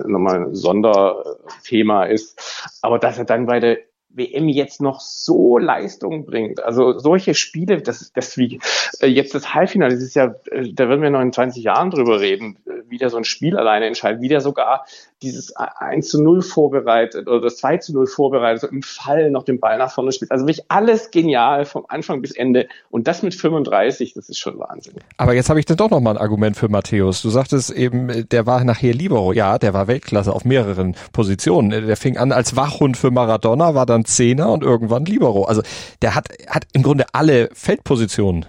[0.05, 2.79] nochmal ein Sonderthema ist.
[2.83, 3.79] Aber dass er dann bei der
[4.11, 6.63] WM jetzt noch so Leistung bringt.
[6.63, 8.59] Also solche Spiele, das, das wie
[9.01, 11.91] äh, jetzt das Halbfinale, das ist ja, äh, da werden wir noch in 20 Jahren
[11.91, 14.87] drüber reden, äh, wie der so ein Spiel alleine entscheidet, wie der sogar
[15.23, 19.43] dieses 1 zu 0 vorbereitet oder das 2 zu 0 vorbereitet, so im Fall noch
[19.43, 20.31] den Ball nach vorne spielt.
[20.31, 22.69] Also wirklich alles genial vom Anfang bis Ende.
[22.91, 24.95] Und das mit 35, das ist schon Wahnsinn.
[25.17, 27.23] Aber jetzt habe ich dann doch noch mal ein Argument für Matthäus.
[27.23, 29.33] Du sagtest eben, der war nachher Libero.
[29.33, 31.71] Ja, der war Weltklasse auf mehreren Positionen.
[31.71, 35.45] Der fing an als Wachhund für Maradona, war dann Zehner und irgendwann Libero.
[35.45, 35.63] Also
[36.01, 38.47] der hat, hat im Grunde alle Feldpositionen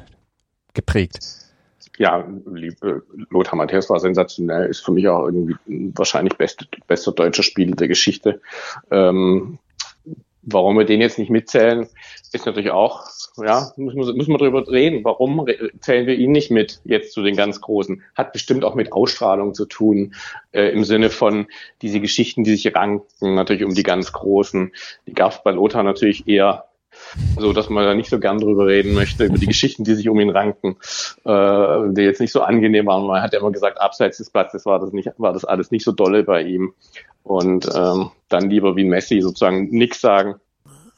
[0.73, 1.19] geprägt
[1.99, 7.43] ja, liebe Lothar Matthäus war sensationell, ist für mich auch irgendwie wahrscheinlich beste, bester deutscher
[7.43, 8.41] Spieler der Geschichte.
[8.89, 9.59] Ähm,
[10.41, 11.89] warum wir den jetzt nicht mitzählen,
[12.31, 13.03] ist natürlich auch,
[13.35, 15.03] ja, müssen wir, müssen wir darüber reden.
[15.03, 15.45] Warum
[15.81, 18.01] zählen wir ihn nicht mit jetzt zu den ganz Großen?
[18.15, 20.15] Hat bestimmt auch mit Ausstrahlung zu tun,
[20.53, 21.47] äh, im Sinne von
[21.81, 24.71] diese Geschichten, die sich ranken, natürlich um die ganz Großen.
[25.05, 26.68] Die gab es bei Lothar natürlich eher
[27.37, 30.09] so dass man da nicht so gern drüber reden möchte, über die Geschichten, die sich
[30.09, 30.77] um ihn ranken,
[31.25, 33.05] äh, die jetzt nicht so angenehm waren.
[33.05, 35.83] Man hat ja immer gesagt, abseits des Platzes war das nicht, war das alles nicht
[35.83, 36.73] so dolle bei ihm.
[37.23, 40.35] Und ähm, dann lieber wie Messi sozusagen nichts sagen.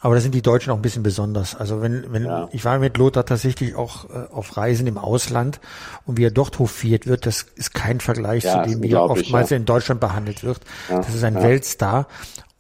[0.04, 1.56] Aber da sind die Deutschen auch ein bisschen besonders.
[1.56, 2.50] Also wenn, wenn ja.
[2.52, 5.60] ich war mit Lothar tatsächlich auch äh, auf Reisen im Ausland
[6.08, 9.04] und wie er dort hofiert wird, das ist kein Vergleich ja, zu dem, wie er
[9.04, 9.58] oftmals ja.
[9.58, 10.60] in Deutschland behandelt wird.
[10.90, 12.08] Das ist ein Weltstar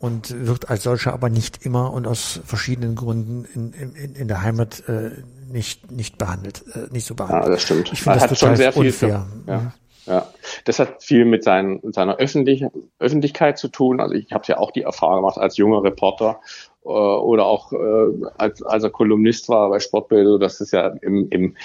[0.01, 4.41] und wird als solcher aber nicht immer und aus verschiedenen Gründen in, in, in der
[4.41, 5.11] Heimat äh,
[5.47, 7.45] nicht, nicht behandelt, äh, nicht so behandelt.
[7.45, 7.93] Ja, das stimmt.
[7.93, 8.91] Ich finde das hat total schon sehr viel.
[8.91, 9.73] Für, ja.
[10.07, 10.27] Ja,
[10.65, 12.65] das hat viel mit seinen, seiner Öffentlich
[12.97, 13.99] Öffentlichkeit zu tun.
[13.99, 16.41] Also ich habe ja auch die Erfahrung gemacht als junger Reporter
[16.83, 21.29] oder auch äh, als, als er Kolumnist war bei Sportbild, so dass es ja im,
[21.29, 21.55] im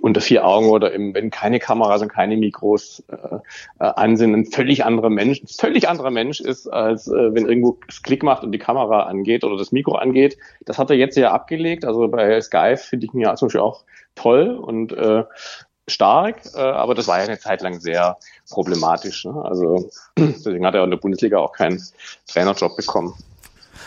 [0.00, 3.36] unter vier Augen oder im, wenn keine Kameras und keine Mikros äh,
[3.78, 7.78] äh, an sind, ein völlig anderer Mensch, völlig anderer Mensch ist, als äh, wenn irgendwo
[7.88, 10.38] es Klick macht und die Kamera angeht oder das Mikro angeht.
[10.64, 11.84] Das hat er jetzt ja abgelegt.
[11.84, 13.84] Also bei Skype finde ich mir zum Beispiel auch
[14.16, 15.24] toll und äh,
[15.86, 18.16] stark, äh, aber das war ja eine Zeit lang sehr
[18.50, 19.24] problematisch.
[19.24, 19.34] Ne?
[19.44, 21.80] Also deswegen hat er in der Bundesliga auch keinen
[22.26, 23.14] Trainerjob bekommen.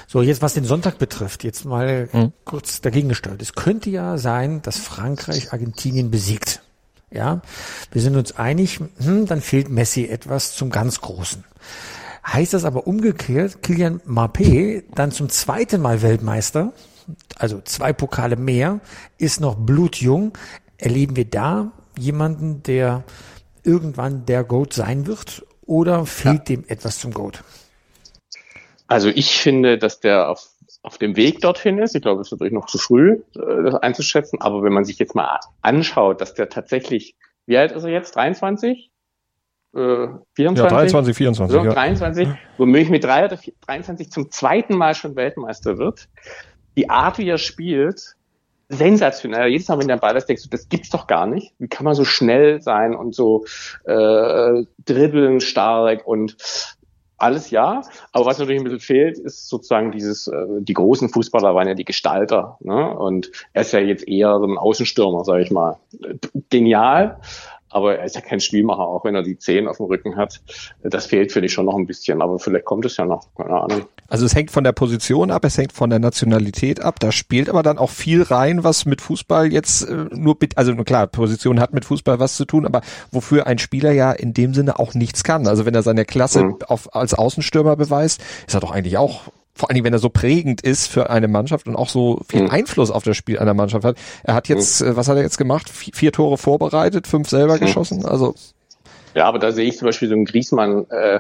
[0.08, 2.34] So, jetzt was den Sonntag betrifft, jetzt mal mhm.
[2.46, 3.42] kurz dagegen gestellt.
[3.42, 6.62] Es könnte ja sein, dass Frankreich Argentinien besiegt.
[7.10, 7.42] Ja,
[7.92, 11.46] wir sind uns einig, hm, dann fehlt Messi etwas zum ganz Großen.
[12.26, 16.74] Heißt das aber umgekehrt, Kilian Mbappé dann zum zweiten Mal Weltmeister,
[17.38, 18.82] also zwei Pokale mehr,
[19.18, 20.38] ist noch blutjung.
[20.78, 23.04] Erleben wir da jemanden, der
[23.64, 25.46] irgendwann der Goat sein wird?
[25.66, 26.56] Oder fehlt ja.
[26.56, 27.44] dem etwas zum Goat?
[28.88, 30.48] Also ich finde, dass der auf,
[30.82, 31.96] auf dem Weg dorthin ist.
[31.96, 34.42] Ich glaube, es ist natürlich noch zu früh, äh, das einzuschätzen.
[34.42, 38.16] Aber wenn man sich jetzt mal anschaut, dass der tatsächlich, wie alt ist er jetzt?
[38.16, 38.90] 23?
[39.76, 40.58] Äh, 24?
[40.58, 41.54] Ja, 23, 24.
[41.54, 41.74] So, ja.
[41.74, 46.08] 23, womöglich mit 3 oder 4, 23 zum zweiten Mal schon Weltmeister wird.
[46.78, 48.16] Die Art, wie er spielt,
[48.70, 49.50] sensationell.
[49.50, 51.54] Jedes Mal, wenn der Ball ist, denkst du, das gibt's doch gar nicht.
[51.58, 53.46] Wie kann man so schnell sein und so
[53.86, 56.38] äh, dribbeln stark und
[57.18, 61.56] alles ja, aber was natürlich ein bisschen fehlt, ist sozusagen dieses, äh, die großen Fußballer
[61.56, 62.98] waren ja die Gestalter, ne?
[62.98, 65.78] Und er ist ja jetzt eher so ein Außenstürmer, sage ich mal.
[66.50, 67.20] Genial,
[67.70, 70.42] aber er ist ja kein Spielmacher, auch wenn er die Zehen auf dem Rücken hat.
[70.84, 73.62] Das fehlt, finde ich, schon noch ein bisschen, aber vielleicht kommt es ja noch, keine
[73.62, 73.86] Ahnung.
[74.08, 77.50] Also es hängt von der Position ab, es hängt von der Nationalität ab, da spielt
[77.50, 81.74] aber dann auch viel rein, was mit Fußball jetzt äh, nur, also klar, Position hat
[81.74, 85.24] mit Fußball was zu tun, aber wofür ein Spieler ja in dem Sinne auch nichts
[85.24, 85.48] kann.
[85.48, 86.58] Also wenn er seine Klasse mhm.
[86.68, 89.24] auf, als Außenstürmer beweist, ist er doch eigentlich auch
[89.58, 92.44] vor allen Dingen, wenn er so prägend ist für eine Mannschaft und auch so viel
[92.44, 92.52] mhm.
[92.52, 93.98] Einfluss auf das Spiel einer Mannschaft hat.
[94.24, 94.96] Er hat jetzt, mhm.
[94.96, 95.70] was hat er jetzt gemacht?
[95.70, 97.60] Vier Tore vorbereitet, fünf selber mhm.
[97.60, 98.36] geschossen, also.
[99.16, 101.20] Ja, aber da sehe ich zum Beispiel so einen Griesmann, äh,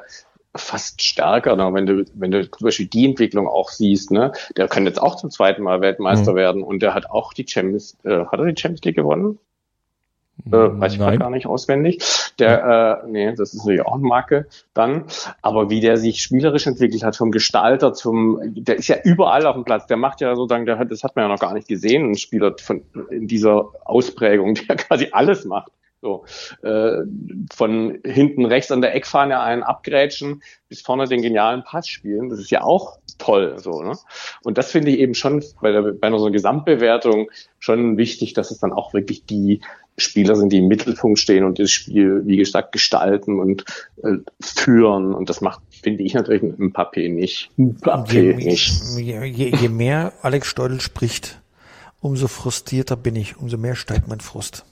[0.55, 1.73] fast stärker, ne?
[1.73, 5.15] wenn du, wenn du zum Beispiel die Entwicklung auch siehst, ne, der kann jetzt auch
[5.15, 6.37] zum zweiten Mal Weltmeister mhm.
[6.37, 9.39] werden und der hat auch die Champions, äh, hat er die Champions League gewonnen?
[10.45, 11.99] Äh, weiß ich gar nicht auswendig.
[12.39, 15.05] Der, äh, nee, das ist natürlich auch eine Marke dann.
[15.41, 19.55] Aber wie der sich spielerisch entwickelt hat, vom Gestalter zum, der ist ja überall auf
[19.55, 19.87] dem Platz.
[19.87, 22.17] Der macht ja sozusagen, der hat, das hat man ja noch gar nicht gesehen, ein
[22.17, 25.71] Spieler von in dieser Ausprägung, der quasi alles macht.
[25.99, 26.25] So,
[26.61, 26.99] äh,
[27.51, 32.29] von hinten rechts an der Eckfahne einen abgrätschen bis vorne den genialen Pass spielen.
[32.29, 33.55] Das ist ja auch toll.
[33.59, 33.93] So, ne?
[34.43, 38.33] Und das finde ich eben schon bei, der, bei einer so einer Gesamtbewertung schon wichtig,
[38.33, 39.61] dass es dann auch wirklich die
[39.97, 43.65] Spieler sind, die im Mittelpunkt stehen und das Spiel, wie gesagt, gestalten und
[44.03, 45.13] äh, führen.
[45.13, 47.49] Und das macht, finde ich natürlich ein Papé nicht.
[47.57, 48.81] Papé nicht.
[48.97, 51.41] Je, je, je mehr Alex Steudel spricht,
[51.99, 54.65] umso frustrierter bin ich, umso mehr steigt mein Frust.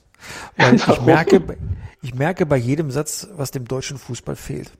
[0.56, 1.42] Weil ich merke,
[2.02, 4.70] ich merke bei jedem Satz, was dem deutschen Fußball fehlt.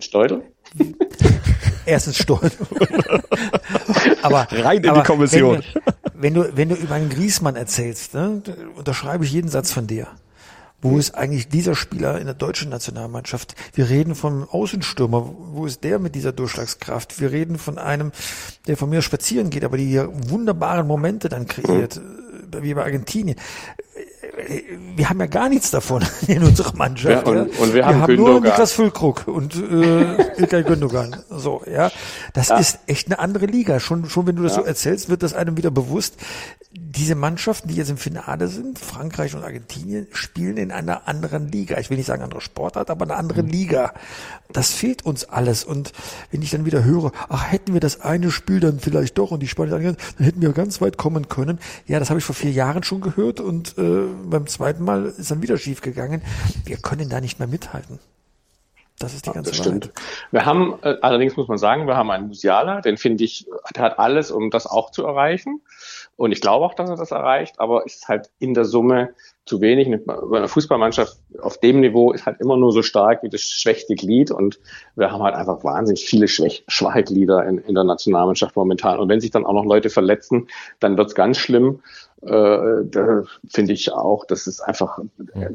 [0.00, 0.42] Steudel?
[1.86, 2.52] Erstens Steudel.
[4.22, 5.62] aber rein in aber die Kommission.
[6.14, 8.42] Wenn, wenn, du wenn du über einen Griesmann erzählst, ne,
[8.76, 10.08] unterschreibe ich jeden Satz von dir.
[10.84, 13.54] Wo ist eigentlich dieser Spieler in der deutschen Nationalmannschaft?
[13.72, 15.34] Wir reden von Außenstürmer.
[15.52, 17.22] Wo ist der mit dieser Durchschlagskraft?
[17.22, 18.12] Wir reden von einem,
[18.66, 22.02] der von mir spazieren geht, aber die hier wunderbaren Momente dann kreiert,
[22.60, 23.38] wie bei Argentinien
[24.96, 27.26] wir haben ja gar nichts davon in unserer Mannschaft.
[27.26, 27.42] Ja, und, ja.
[27.60, 31.16] und wir, wir haben, haben nur Niklas Füllkrug und äh, Ilkay Gündogan.
[31.30, 31.90] So, ja.
[32.32, 32.58] Das ja.
[32.58, 33.80] ist echt eine andere Liga.
[33.80, 36.16] Schon, schon wenn du das so erzählst, wird das einem wieder bewusst.
[36.76, 41.78] Diese Mannschaften, die jetzt im Finale sind, Frankreich und Argentinien, spielen in einer anderen Liga.
[41.78, 43.50] Ich will nicht sagen andere Sportart, aber eine andere mhm.
[43.50, 43.94] Liga.
[44.52, 45.64] Das fehlt uns alles.
[45.64, 45.92] Und
[46.30, 49.40] wenn ich dann wieder höre, ach, hätten wir das eine Spiel dann vielleicht doch und
[49.40, 51.58] die Spanier dann hätten wir ganz weit kommen können.
[51.86, 53.83] Ja, das habe ich vor vier Jahren schon gehört und äh,
[54.24, 56.22] beim zweiten Mal ist dann wieder schief gegangen.
[56.64, 57.98] Wir können da nicht mehr mithalten.
[58.98, 59.92] Das ist die ganze das stimmt.
[60.30, 63.82] Wir haben, äh, allerdings muss man sagen, wir haben einen Musiala, den finde ich, der
[63.82, 65.62] hat alles, um das auch zu erreichen.
[66.16, 69.10] Und ich glaube auch, dass er das erreicht, aber es ist halt in der Summe
[69.46, 69.88] zu wenig.
[70.06, 73.96] Bei einer Fußballmannschaft auf dem Niveau ist halt immer nur so stark wie das schwächste
[73.96, 74.60] Glied und
[74.94, 79.00] wir haben halt einfach wahnsinnig viele Schwäch schwache Glieder in, in der Nationalmannschaft momentan.
[79.00, 80.46] Und wenn sich dann auch noch Leute verletzen,
[80.78, 81.80] dann wird's ganz schlimm
[82.26, 84.98] äh, da finde ich auch, das ist einfach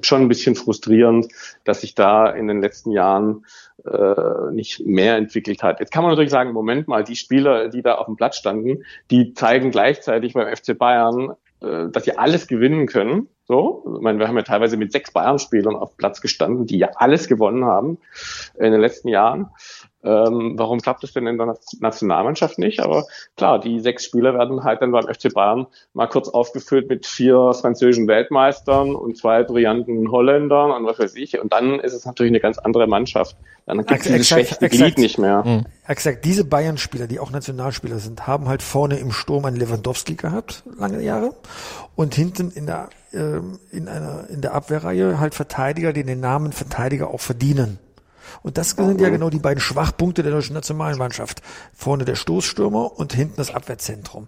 [0.01, 1.27] schon ein bisschen frustrierend,
[1.63, 3.45] dass sich da in den letzten Jahren
[3.85, 5.79] äh, nicht mehr entwickelt hat.
[5.79, 8.83] Jetzt kann man natürlich sagen, Moment mal, die Spieler, die da auf dem Platz standen,
[9.09, 13.27] die zeigen gleichzeitig beim FC Bayern, äh, dass sie alles gewinnen können.
[13.47, 16.89] So, ich meine, wir haben ja teilweise mit sechs Bayern-Spielern auf Platz gestanden, die ja
[16.95, 17.97] alles gewonnen haben
[18.59, 19.47] in den letzten Jahren.
[20.01, 22.79] Ähm, warum klappt es denn in der Nationalmannschaft nicht?
[22.79, 27.05] Aber klar, die sechs Spieler werden halt dann beim FC Bayern mal kurz aufgefüllt mit
[27.05, 31.39] vier französischen Weltmeistern und zwei brillanten Holländern und was weiß ich.
[31.39, 33.35] Und dann ist es natürlich eine ganz andere Mannschaft.
[33.65, 35.43] Dann gibt es dieses schlechte Glied nicht mehr.
[35.45, 35.65] Mhm.
[35.85, 40.63] Exakt, diese Bayern-Spieler, die auch Nationalspieler sind, haben halt vorne im Sturm einen Lewandowski gehabt,
[40.77, 41.35] lange Jahre.
[41.95, 43.39] Und hinten in der, äh,
[43.71, 47.79] in einer, in der Abwehrreihe halt Verteidiger, die den Namen Verteidiger auch verdienen.
[48.41, 51.41] Und das sind ja genau die beiden Schwachpunkte der deutschen Nationalmannschaft.
[51.73, 54.27] Vorne der Stoßstürmer und hinten das Abwehrzentrum.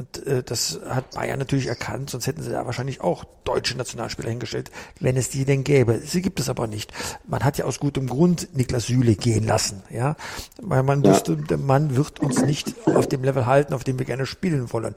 [0.00, 4.30] Und äh, das hat Bayern natürlich erkannt, sonst hätten sie da wahrscheinlich auch deutsche Nationalspieler
[4.30, 6.00] hingestellt, wenn es die denn gäbe.
[6.02, 6.92] Sie gibt es aber nicht.
[7.26, 10.16] Man hat ja aus gutem Grund Niklas Süle gehen lassen, ja,
[10.62, 11.10] weil man ja.
[11.10, 14.72] wusste, der Mann wird uns nicht auf dem Level halten, auf dem wir gerne spielen
[14.72, 14.94] wollen.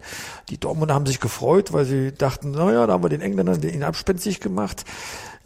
[0.50, 3.84] Die Dortmunder haben sich gefreut, weil sie dachten, naja, da haben wir den Engländern den
[3.84, 4.86] abspenstig gemacht.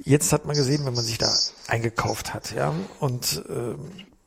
[0.03, 1.31] Jetzt hat man gesehen, wenn man sich da
[1.67, 3.79] eingekauft hat, ja, und ähm,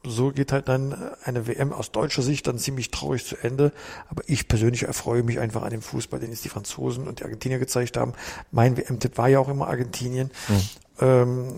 [0.02, 3.72] so geht halt dann eine WM aus deutscher Sicht dann ziemlich traurig zu Ende.
[4.08, 7.24] Aber ich persönlich erfreue mich einfach an dem Fußball, den jetzt die Franzosen und die
[7.24, 8.14] Argentinier gezeigt haben.
[8.50, 10.30] Mein WM-Tipp war ja auch immer Argentinien.
[10.48, 10.60] Mhm.
[11.02, 11.54] Ähm,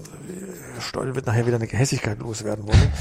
[0.80, 2.92] Steudel wird nachher wieder eine Gehässigkeit loswerden wollen,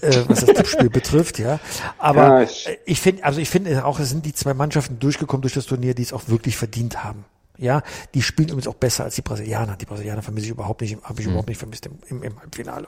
[0.00, 1.60] äh, was das Tippspiel betrifft, ja.
[1.98, 5.42] Aber ja, ich, ich finde, also ich finde auch, es sind die zwei Mannschaften durchgekommen
[5.42, 7.24] durch das Turnier, die es auch wirklich verdient haben.
[7.58, 7.82] Ja,
[8.14, 9.76] die spielen übrigens auch besser als die Brasilianer.
[9.76, 11.32] Die Brasilianer vermisse ich überhaupt nicht, habe ich mhm.
[11.32, 12.86] überhaupt nicht vermisst im, im, im Halbfinale.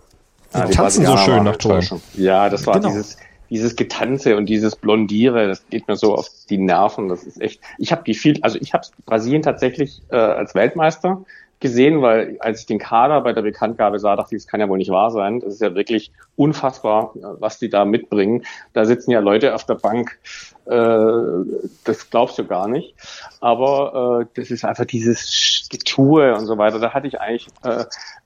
[0.55, 1.85] Die, die tanzen so schön nach Toren.
[2.15, 2.89] Ja, das war genau.
[2.89, 3.19] dieses
[3.51, 7.09] dieses Getanze und dieses Blondiere, das geht mir so auf die Nerven.
[7.09, 7.61] Das ist echt.
[7.79, 11.25] Ich habe die viel, also ich habe Brasilien tatsächlich äh, als Weltmeister
[11.61, 14.69] gesehen, weil als ich den Kader bei der Bekanntgabe sah, dachte ich, das kann ja
[14.69, 15.41] wohl nicht wahr sein.
[15.41, 18.45] Das ist ja wirklich unfassbar, was die da mitbringen.
[18.75, 20.19] Da sitzen ja Leute auf der Bank,
[20.69, 22.95] das glaubst du gar nicht.
[23.41, 26.79] Aber äh, das ist einfach dieses Getue und so weiter.
[26.79, 27.85] Da hatte ich eigentlich äh,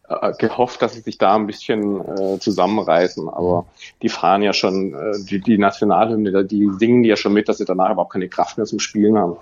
[0.09, 3.29] äh, gehofft, dass sie sich da ein bisschen äh, zusammenreißen.
[3.29, 3.67] Aber
[4.03, 7.59] die fahren ja schon, äh, die, die Nationalhymne, die singen die ja schon mit, dass
[7.59, 9.37] sie danach überhaupt keine Kraft mehr zum Spielen haben.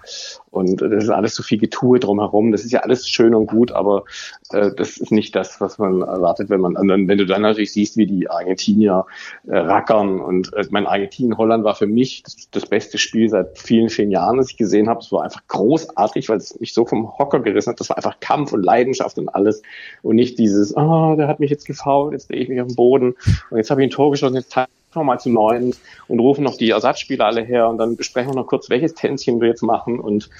[0.51, 2.53] Und äh, das ist alles so viel Getue drumherum.
[2.53, 4.05] Das ist ja alles schön und gut, aber
[4.51, 7.97] äh, das ist nicht das, was man erwartet, wenn man, wenn du dann natürlich siehst,
[7.97, 9.07] wie die Argentinier
[9.47, 10.21] äh, rackern.
[10.21, 14.39] Und äh, mein Argentinien-Holland war für mich das, das beste Spiel seit vielen, vielen Jahren,
[14.39, 15.01] das ich gesehen habe.
[15.01, 17.81] Es war einfach großartig, weil es mich so vom Hocker gerissen hat.
[17.81, 19.63] Das war einfach Kampf und Leidenschaft und alles.
[20.03, 22.69] Und nicht dieses, ah, oh, der hat mich jetzt gefault, jetzt drehe ich mich auf
[22.69, 23.15] den Boden
[23.51, 24.57] und jetzt habe ich ein Tor geschossen, jetzt
[24.95, 25.75] nochmal zu neun
[26.09, 29.41] und rufen noch die Ersatzspieler alle her und dann besprechen wir noch kurz, welches Tänzchen
[29.41, 30.31] wir jetzt machen und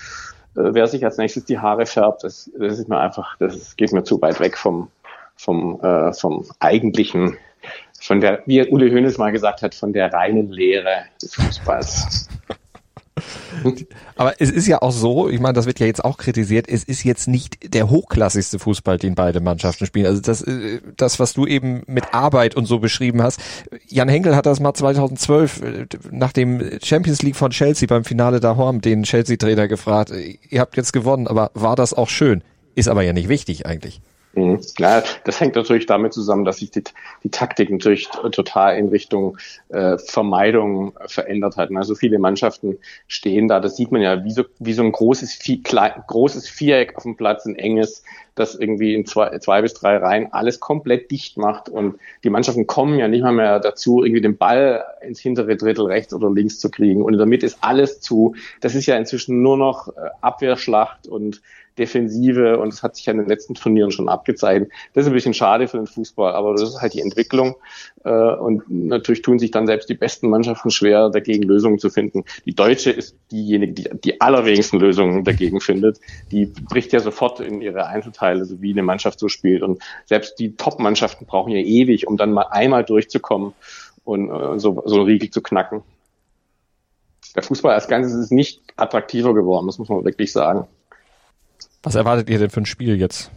[0.57, 3.93] äh, wer sich als nächstes die Haare färbt, das, das ist mir einfach, das geht
[3.93, 4.89] mir zu weit weg vom,
[5.37, 7.37] vom, äh, vom eigentlichen
[8.01, 12.29] von der, wie Uli Hoeneß mal gesagt hat, von der reinen Lehre des Fußballs.
[14.17, 16.85] Aber es ist ja auch so, ich meine, das wird ja jetzt auch kritisiert, es
[16.85, 20.07] ist jetzt nicht der hochklassigste Fußball, den beide Mannschaften spielen.
[20.07, 23.41] Also das, äh, das was du eben mit Arbeit und so beschrieben hast.
[23.89, 28.41] Jan Henkel hat das mal 2012 äh, nach dem Champions League von Chelsea beim Finale
[28.41, 30.13] da Horm den Chelsea-Trainer gefragt,
[30.49, 32.43] ihr habt jetzt gewonnen, aber war das auch schön?
[32.75, 34.01] Ist aber ja nicht wichtig eigentlich.
[34.35, 34.61] Mhm.
[34.79, 36.85] Ja, das hängt natürlich damit zusammen, dass sich die,
[37.25, 39.39] die Taktik natürlich total in Richtung
[39.71, 41.71] äh, Vermeidung verändert hat.
[41.75, 45.33] Also viele Mannschaften stehen da, das sieht man ja, wie so, wie so ein großes,
[45.35, 49.75] Vie klein, großes Viereck auf dem Platz, ein enges, das irgendwie in zwei, zwei bis
[49.75, 51.69] drei Reihen alles komplett dicht macht.
[51.69, 55.87] Und die Mannschaften kommen ja nicht mal mehr dazu, irgendwie den Ball ins hintere Drittel
[55.87, 57.03] rechts oder links zu kriegen.
[57.03, 58.35] Und damit ist alles zu.
[58.61, 61.41] Das ist ja inzwischen nur noch äh, Abwehrschlacht und
[61.81, 64.71] Defensive und das hat sich ja in den letzten Turnieren schon abgezeichnet.
[64.93, 67.57] Das ist ein bisschen schade für den Fußball, aber das ist halt die Entwicklung
[68.05, 72.25] äh, und natürlich tun sich dann selbst die besten Mannschaften schwer, dagegen Lösungen zu finden.
[72.45, 75.99] Die Deutsche ist diejenige, die die allerwenigsten Lösungen dagegen findet.
[76.31, 80.39] Die bricht ja sofort in ihre Einzelteile, so wie eine Mannschaft so spielt und selbst
[80.39, 83.53] die Top-Mannschaften brauchen ja ewig, um dann mal einmal durchzukommen
[84.05, 85.83] und äh, so, so einen Riegel zu knacken.
[87.35, 90.67] Der Fußball als Ganzes ist nicht attraktiver geworden, das muss man wirklich sagen.
[91.83, 93.31] Was erwartet ihr denn für ein Spiel jetzt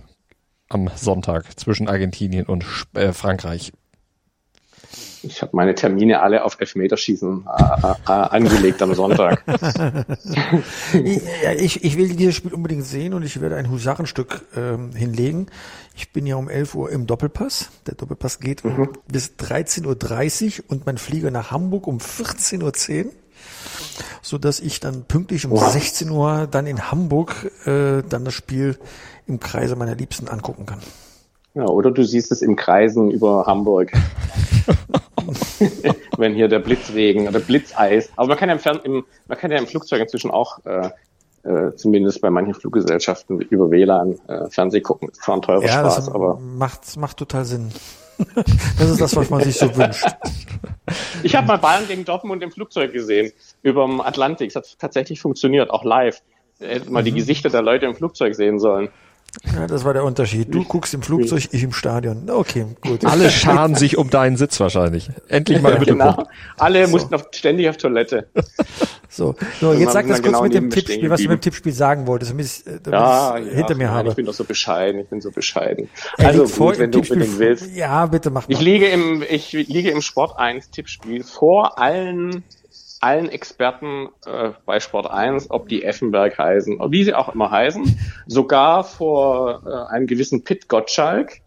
[0.69, 3.71] am Sonntag zwischen Argentinien und äh, Frankreich?
[5.23, 9.43] Ich habe meine Termine alle auf Elfmeterschießen äh, äh, angelegt am Sonntag.
[10.93, 15.47] ich, ich will dieses Spiel unbedingt sehen und ich werde ein Husarenstück ähm, hinlegen.
[15.95, 17.69] Ich bin ja um 11 Uhr im Doppelpass.
[17.87, 18.89] Der Doppelpass geht mhm.
[19.07, 23.11] bis 13.30 Uhr und mein Flieger nach Hamburg um 14.10 Uhr
[24.21, 25.71] so dass ich dann pünktlich um wow.
[25.71, 28.77] 16 Uhr dann in Hamburg äh, dann das Spiel
[29.27, 30.79] im Kreise meiner Liebsten angucken kann.
[31.53, 33.91] Ja, oder du siehst es im Kreisen über Hamburg.
[36.17, 38.11] Wenn hier der Blitzregen oder Blitzeis.
[38.15, 40.89] Aber man kann ja im, Fern im, man kann ja im Flugzeug inzwischen auch äh,
[41.43, 45.09] äh, zumindest bei manchen Fluggesellschaften über WLAN äh, Fernseh gucken.
[45.09, 47.71] Das ist zwar ein teurer ja, Spaß, aber macht macht total Sinn.
[48.77, 50.05] das ist das, was man sich so wünscht.
[51.23, 54.49] Ich habe mal Bayern gegen Dortmund im Flugzeug gesehen, über dem Atlantik.
[54.49, 56.21] Es hat tatsächlich funktioniert, auch live.
[56.59, 57.05] Hätte mal mhm.
[57.05, 58.89] die Gesichter der Leute im Flugzeug sehen sollen.
[59.55, 60.53] Ja, das war der Unterschied.
[60.53, 62.29] Du guckst im Flugzeug, ich im Stadion.
[62.29, 63.03] Okay, gut.
[63.05, 65.09] Alle scharen sich um deinen Sitz wahrscheinlich.
[65.27, 66.27] Endlich mal im genau.
[66.57, 66.91] Alle so.
[66.91, 68.27] mussten auf, ständig auf Toilette.
[69.15, 71.71] So, so jetzt sag das kurz genau mit dem Tippspiel, was du mit dem Tippspiel
[71.71, 74.09] sagen wolltest, damit ich es ja, ja, hinter mir nein, habe.
[74.09, 75.87] Ich bin doch so bescheiden, ich bin so bescheiden.
[76.17, 77.75] Er also gut, wenn du unbedingt willst.
[77.75, 78.53] Ja, bitte mach mal.
[78.55, 82.43] Ich liege im, ich liege im Sport 1 Tippspiel vor allen
[83.03, 87.99] allen Experten äh, bei Sport 1, ob die Effenberg heißen, wie sie auch immer heißen,
[88.27, 91.41] sogar vor äh, einem gewissen Pitt Gottschalk.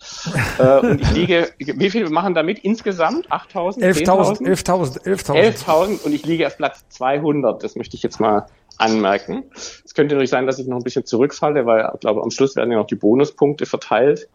[0.59, 3.31] Äh, und ich liege, wie viel machen damit insgesamt?
[3.31, 3.79] 8.000?
[3.79, 5.65] 11.000, 11.000, 11.000.
[5.67, 7.65] 11.000 und ich liege auf Platz 200.
[7.65, 9.45] Das möchte ich jetzt mal anmerken.
[9.55, 12.57] Es könnte natürlich sein, dass ich noch ein bisschen zurückfalle, weil ich glaube, am Schluss
[12.57, 14.29] werden ja noch die Bonuspunkte verteilt.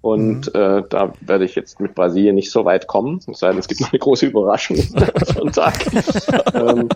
[0.00, 0.60] Und mhm.
[0.60, 3.20] äh, da werde ich jetzt mit Brasilien nicht so weit kommen.
[3.30, 4.78] Es sei denn, es gibt noch eine große Überraschung
[5.40, 5.74] am Tag.
[6.54, 6.88] ähm,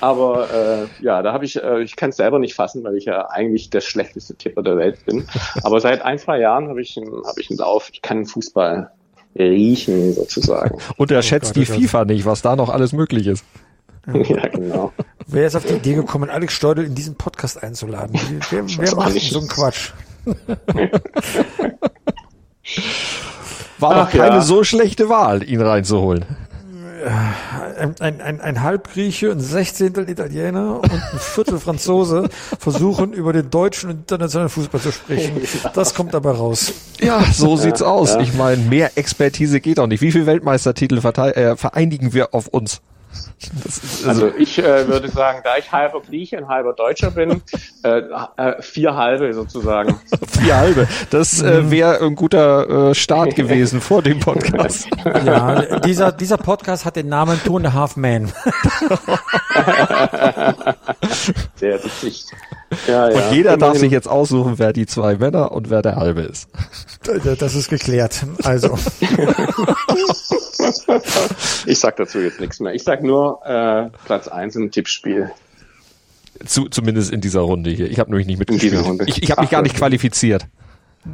[0.00, 3.06] aber äh, ja, da habe ich, äh, ich kann es selber nicht fassen, weil ich
[3.06, 5.26] ja eigentlich der schlechteste Tipper der Welt bin.
[5.62, 7.88] Aber seit ein, zwei Jahren habe ich, hab ich einen Lauf.
[7.92, 8.90] Ich kann Fußball
[9.38, 10.78] riechen sozusagen.
[10.96, 13.44] Und er schätzt oh die FIFA nicht, was da noch alles möglich ist.
[14.06, 14.92] Ja, genau.
[15.26, 18.18] Wer ist auf die Idee gekommen, Alex Steudel in diesen Podcast einzuladen?
[18.50, 19.92] Wer, wer macht so einen Quatsch?
[23.78, 24.40] War doch keine ja.
[24.42, 26.24] so schlechte Wahl, ihn reinzuholen.
[27.78, 32.28] Ein, ein, ein, ein Halbgrieche, ein Sechzehntel Italiener und ein Viertel Franzose
[32.58, 35.40] versuchen über den deutschen und internationalen Fußball zu sprechen.
[35.74, 36.74] Das kommt aber raus.
[37.00, 38.16] Ja, so sieht's aus.
[38.16, 40.02] Ich meine, mehr Expertise geht auch nicht.
[40.02, 42.82] Wie viele Weltmeistertitel äh, vereinigen wir auf uns?
[43.66, 47.42] Also, also ich äh, würde sagen, da ich halber Grieche und halber Deutscher bin,
[47.82, 48.02] äh,
[48.36, 49.98] äh, vier halbe sozusagen.
[50.28, 50.88] vier halbe.
[51.10, 54.88] Das äh, wäre ein guter äh, Start gewesen vor dem Podcast.
[55.24, 58.26] Ja, dieser, dieser Podcast hat den Namen Two and a Half Man.
[61.56, 62.26] Sehr witzig.
[62.86, 63.16] Ja, ja.
[63.16, 66.48] Und jeder darf sich jetzt aussuchen, wer die zwei Männer und wer der halbe ist.
[67.38, 68.24] Das ist geklärt.
[68.42, 68.78] Also.
[71.66, 72.74] ich sag dazu jetzt nichts mehr.
[72.74, 75.30] Ich sag nur äh, Platz eins im Tippspiel.
[76.44, 77.90] Zu, zumindest in dieser Runde hier.
[77.90, 78.72] Ich habe nämlich nicht mitgespielt.
[78.72, 79.04] In dieser Runde.
[79.06, 80.46] Ich, ich habe mich gar nicht qualifiziert.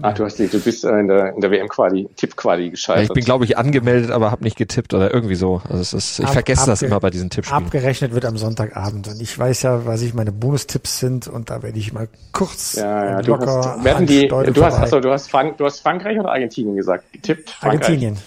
[0.03, 3.05] Ach, du hast nicht, du bist äh, in der, in der WM-Quali, Tipp-Quali gescheitert.
[3.05, 5.63] Ja, ich bin, glaube ich, angemeldet, aber habe nicht getippt oder irgendwie so.
[5.69, 7.65] Also es ist, ich Ab, vergesse das immer bei diesen Tippspielen.
[7.65, 11.63] Abgerechnet wird am Sonntagabend und ich weiß ja, was ich meine Bonustipps sind und da
[11.63, 15.31] werde ich mal kurz ja, ja, du hast, werden die, du hast, achso, du hast,
[15.31, 17.13] Frank, du hast Frankreich oder Argentinien gesagt?
[17.13, 17.51] Getippt?
[17.51, 17.83] Frankreich.
[17.83, 18.19] Argentinien.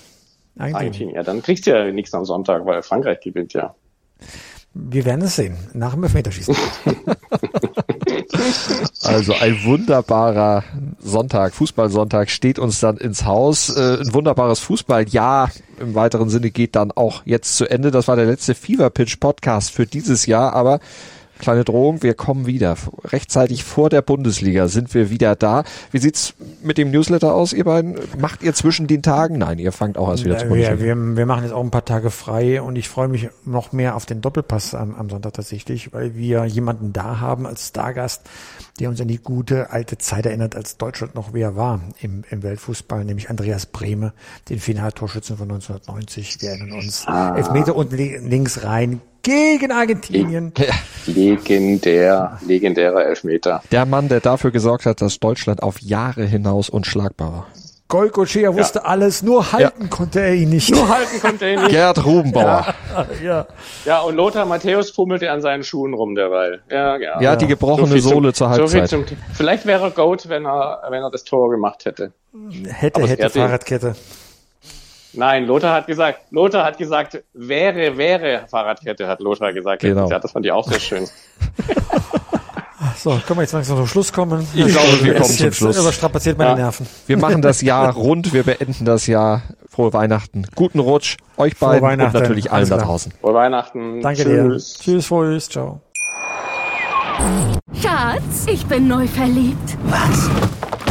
[0.57, 0.75] Argentinien.
[0.75, 1.15] Argentinien.
[1.15, 3.75] Ja, dann kriegst du ja nichts am Sonntag, weil Frankreich gewinnt ja.
[4.73, 5.57] Wir werden es sehen.
[5.73, 6.55] Nach dem Elfmeterschießen.
[9.01, 10.63] Also ein wunderbarer
[10.99, 13.69] Sonntag, Fußballsonntag steht uns dann ins Haus.
[13.69, 17.91] Äh, ein wunderbares Fußballjahr im weiteren Sinne geht dann auch jetzt zu Ende.
[17.91, 20.79] Das war der letzte Fever Pitch Podcast für dieses Jahr, aber
[21.39, 22.75] Kleine Drohung, wir kommen wieder.
[23.05, 25.63] Rechtzeitig vor der Bundesliga sind wir wieder da.
[25.91, 27.95] Wie sieht's mit dem Newsletter aus, ihr beiden?
[28.19, 29.37] Macht ihr zwischen den Tagen?
[29.37, 30.95] Nein, ihr fangt auch erst wieder Ja, zur wir, Bundesliga.
[30.97, 33.95] wir, wir machen jetzt auch ein paar Tage frei und ich freue mich noch mehr
[33.95, 38.23] auf den Doppelpass am, am Sonntag tatsächlich, weil wir jemanden da haben als Stargast,
[38.81, 42.43] der uns an die gute alte Zeit erinnert, als Deutschland noch wer war im, im
[42.43, 44.13] Weltfußball, nämlich Andreas Brehme,
[44.49, 46.41] den Finaltorschützen von 1990.
[46.41, 47.05] Wir erinnern uns.
[47.07, 50.53] Elfmeter unten li- links rein gegen Argentinien.
[51.05, 53.61] Legendär, legendärer Elfmeter.
[53.71, 57.47] Der Mann, der dafür gesorgt hat, dass Deutschland auf Jahre hinaus unschlagbar war.
[57.87, 60.71] Goicochea wusste alles, nur halten konnte er ihn nicht.
[60.75, 61.71] Halten konnte er ihn nicht.
[61.71, 62.75] Gerd Rubenbauer.
[63.23, 63.47] ja.
[63.83, 66.61] Ja, und Lothar Matthäus fummelte an seinen Schuhen rum derweil.
[66.69, 67.19] Ja, ja.
[67.19, 68.89] Ja, die gebrochene zum- Sohle zur so viel Halbzeit.
[68.89, 72.11] zum, vielleicht wäre er Goat, wenn er, wenn er das Tor gemacht hätte.
[72.67, 73.95] Hätte, Aber hätte, er Fahrradkette.
[75.13, 79.81] Nein, Lothar hat gesagt, Lothar hat gesagt, wäre, wäre Fahrradkette, hat Lothar gesagt.
[79.81, 80.09] Genau.
[80.09, 81.07] Ja, das fand ich auch sehr schön.
[82.97, 84.45] So, können wir jetzt langsam zum Schluss kommen?
[84.53, 85.77] Ich glaube, wir kommen zum Schluss.
[85.79, 86.55] Überstrapaziert meine Ja.
[86.57, 86.85] Nerven.
[87.07, 89.41] Wir machen das Jahr rund, wir beenden das Jahr.
[89.69, 92.17] Frohe Weihnachten, guten Rutsch, euch beiden und Weihnachten.
[92.19, 93.13] natürlich allen da draußen.
[93.21, 94.01] Frohe Weihnachten.
[94.01, 94.73] Danke Tschüss.
[94.73, 94.83] dir.
[94.83, 95.79] Tschüss, frohes, ciao.
[97.81, 99.77] Schatz, ich bin neu verliebt.
[99.85, 100.29] Was?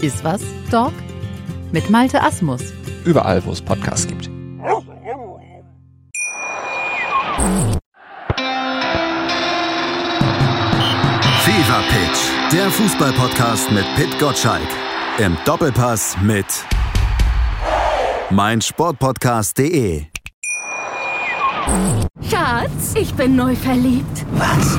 [0.00, 0.40] Ist was,
[0.70, 0.92] Dog?
[1.72, 2.62] Mit Malte Asmus.
[3.04, 4.30] Überall, wo es Podcasts gibt.
[11.44, 14.68] Fever Pitch, der Fußballpodcast mit Pit Gottschalk.
[15.18, 16.46] Im Doppelpass mit
[18.30, 20.06] meinsportpodcast.de.
[22.30, 24.24] Schatz, ich bin neu verliebt.
[24.32, 24.78] Was?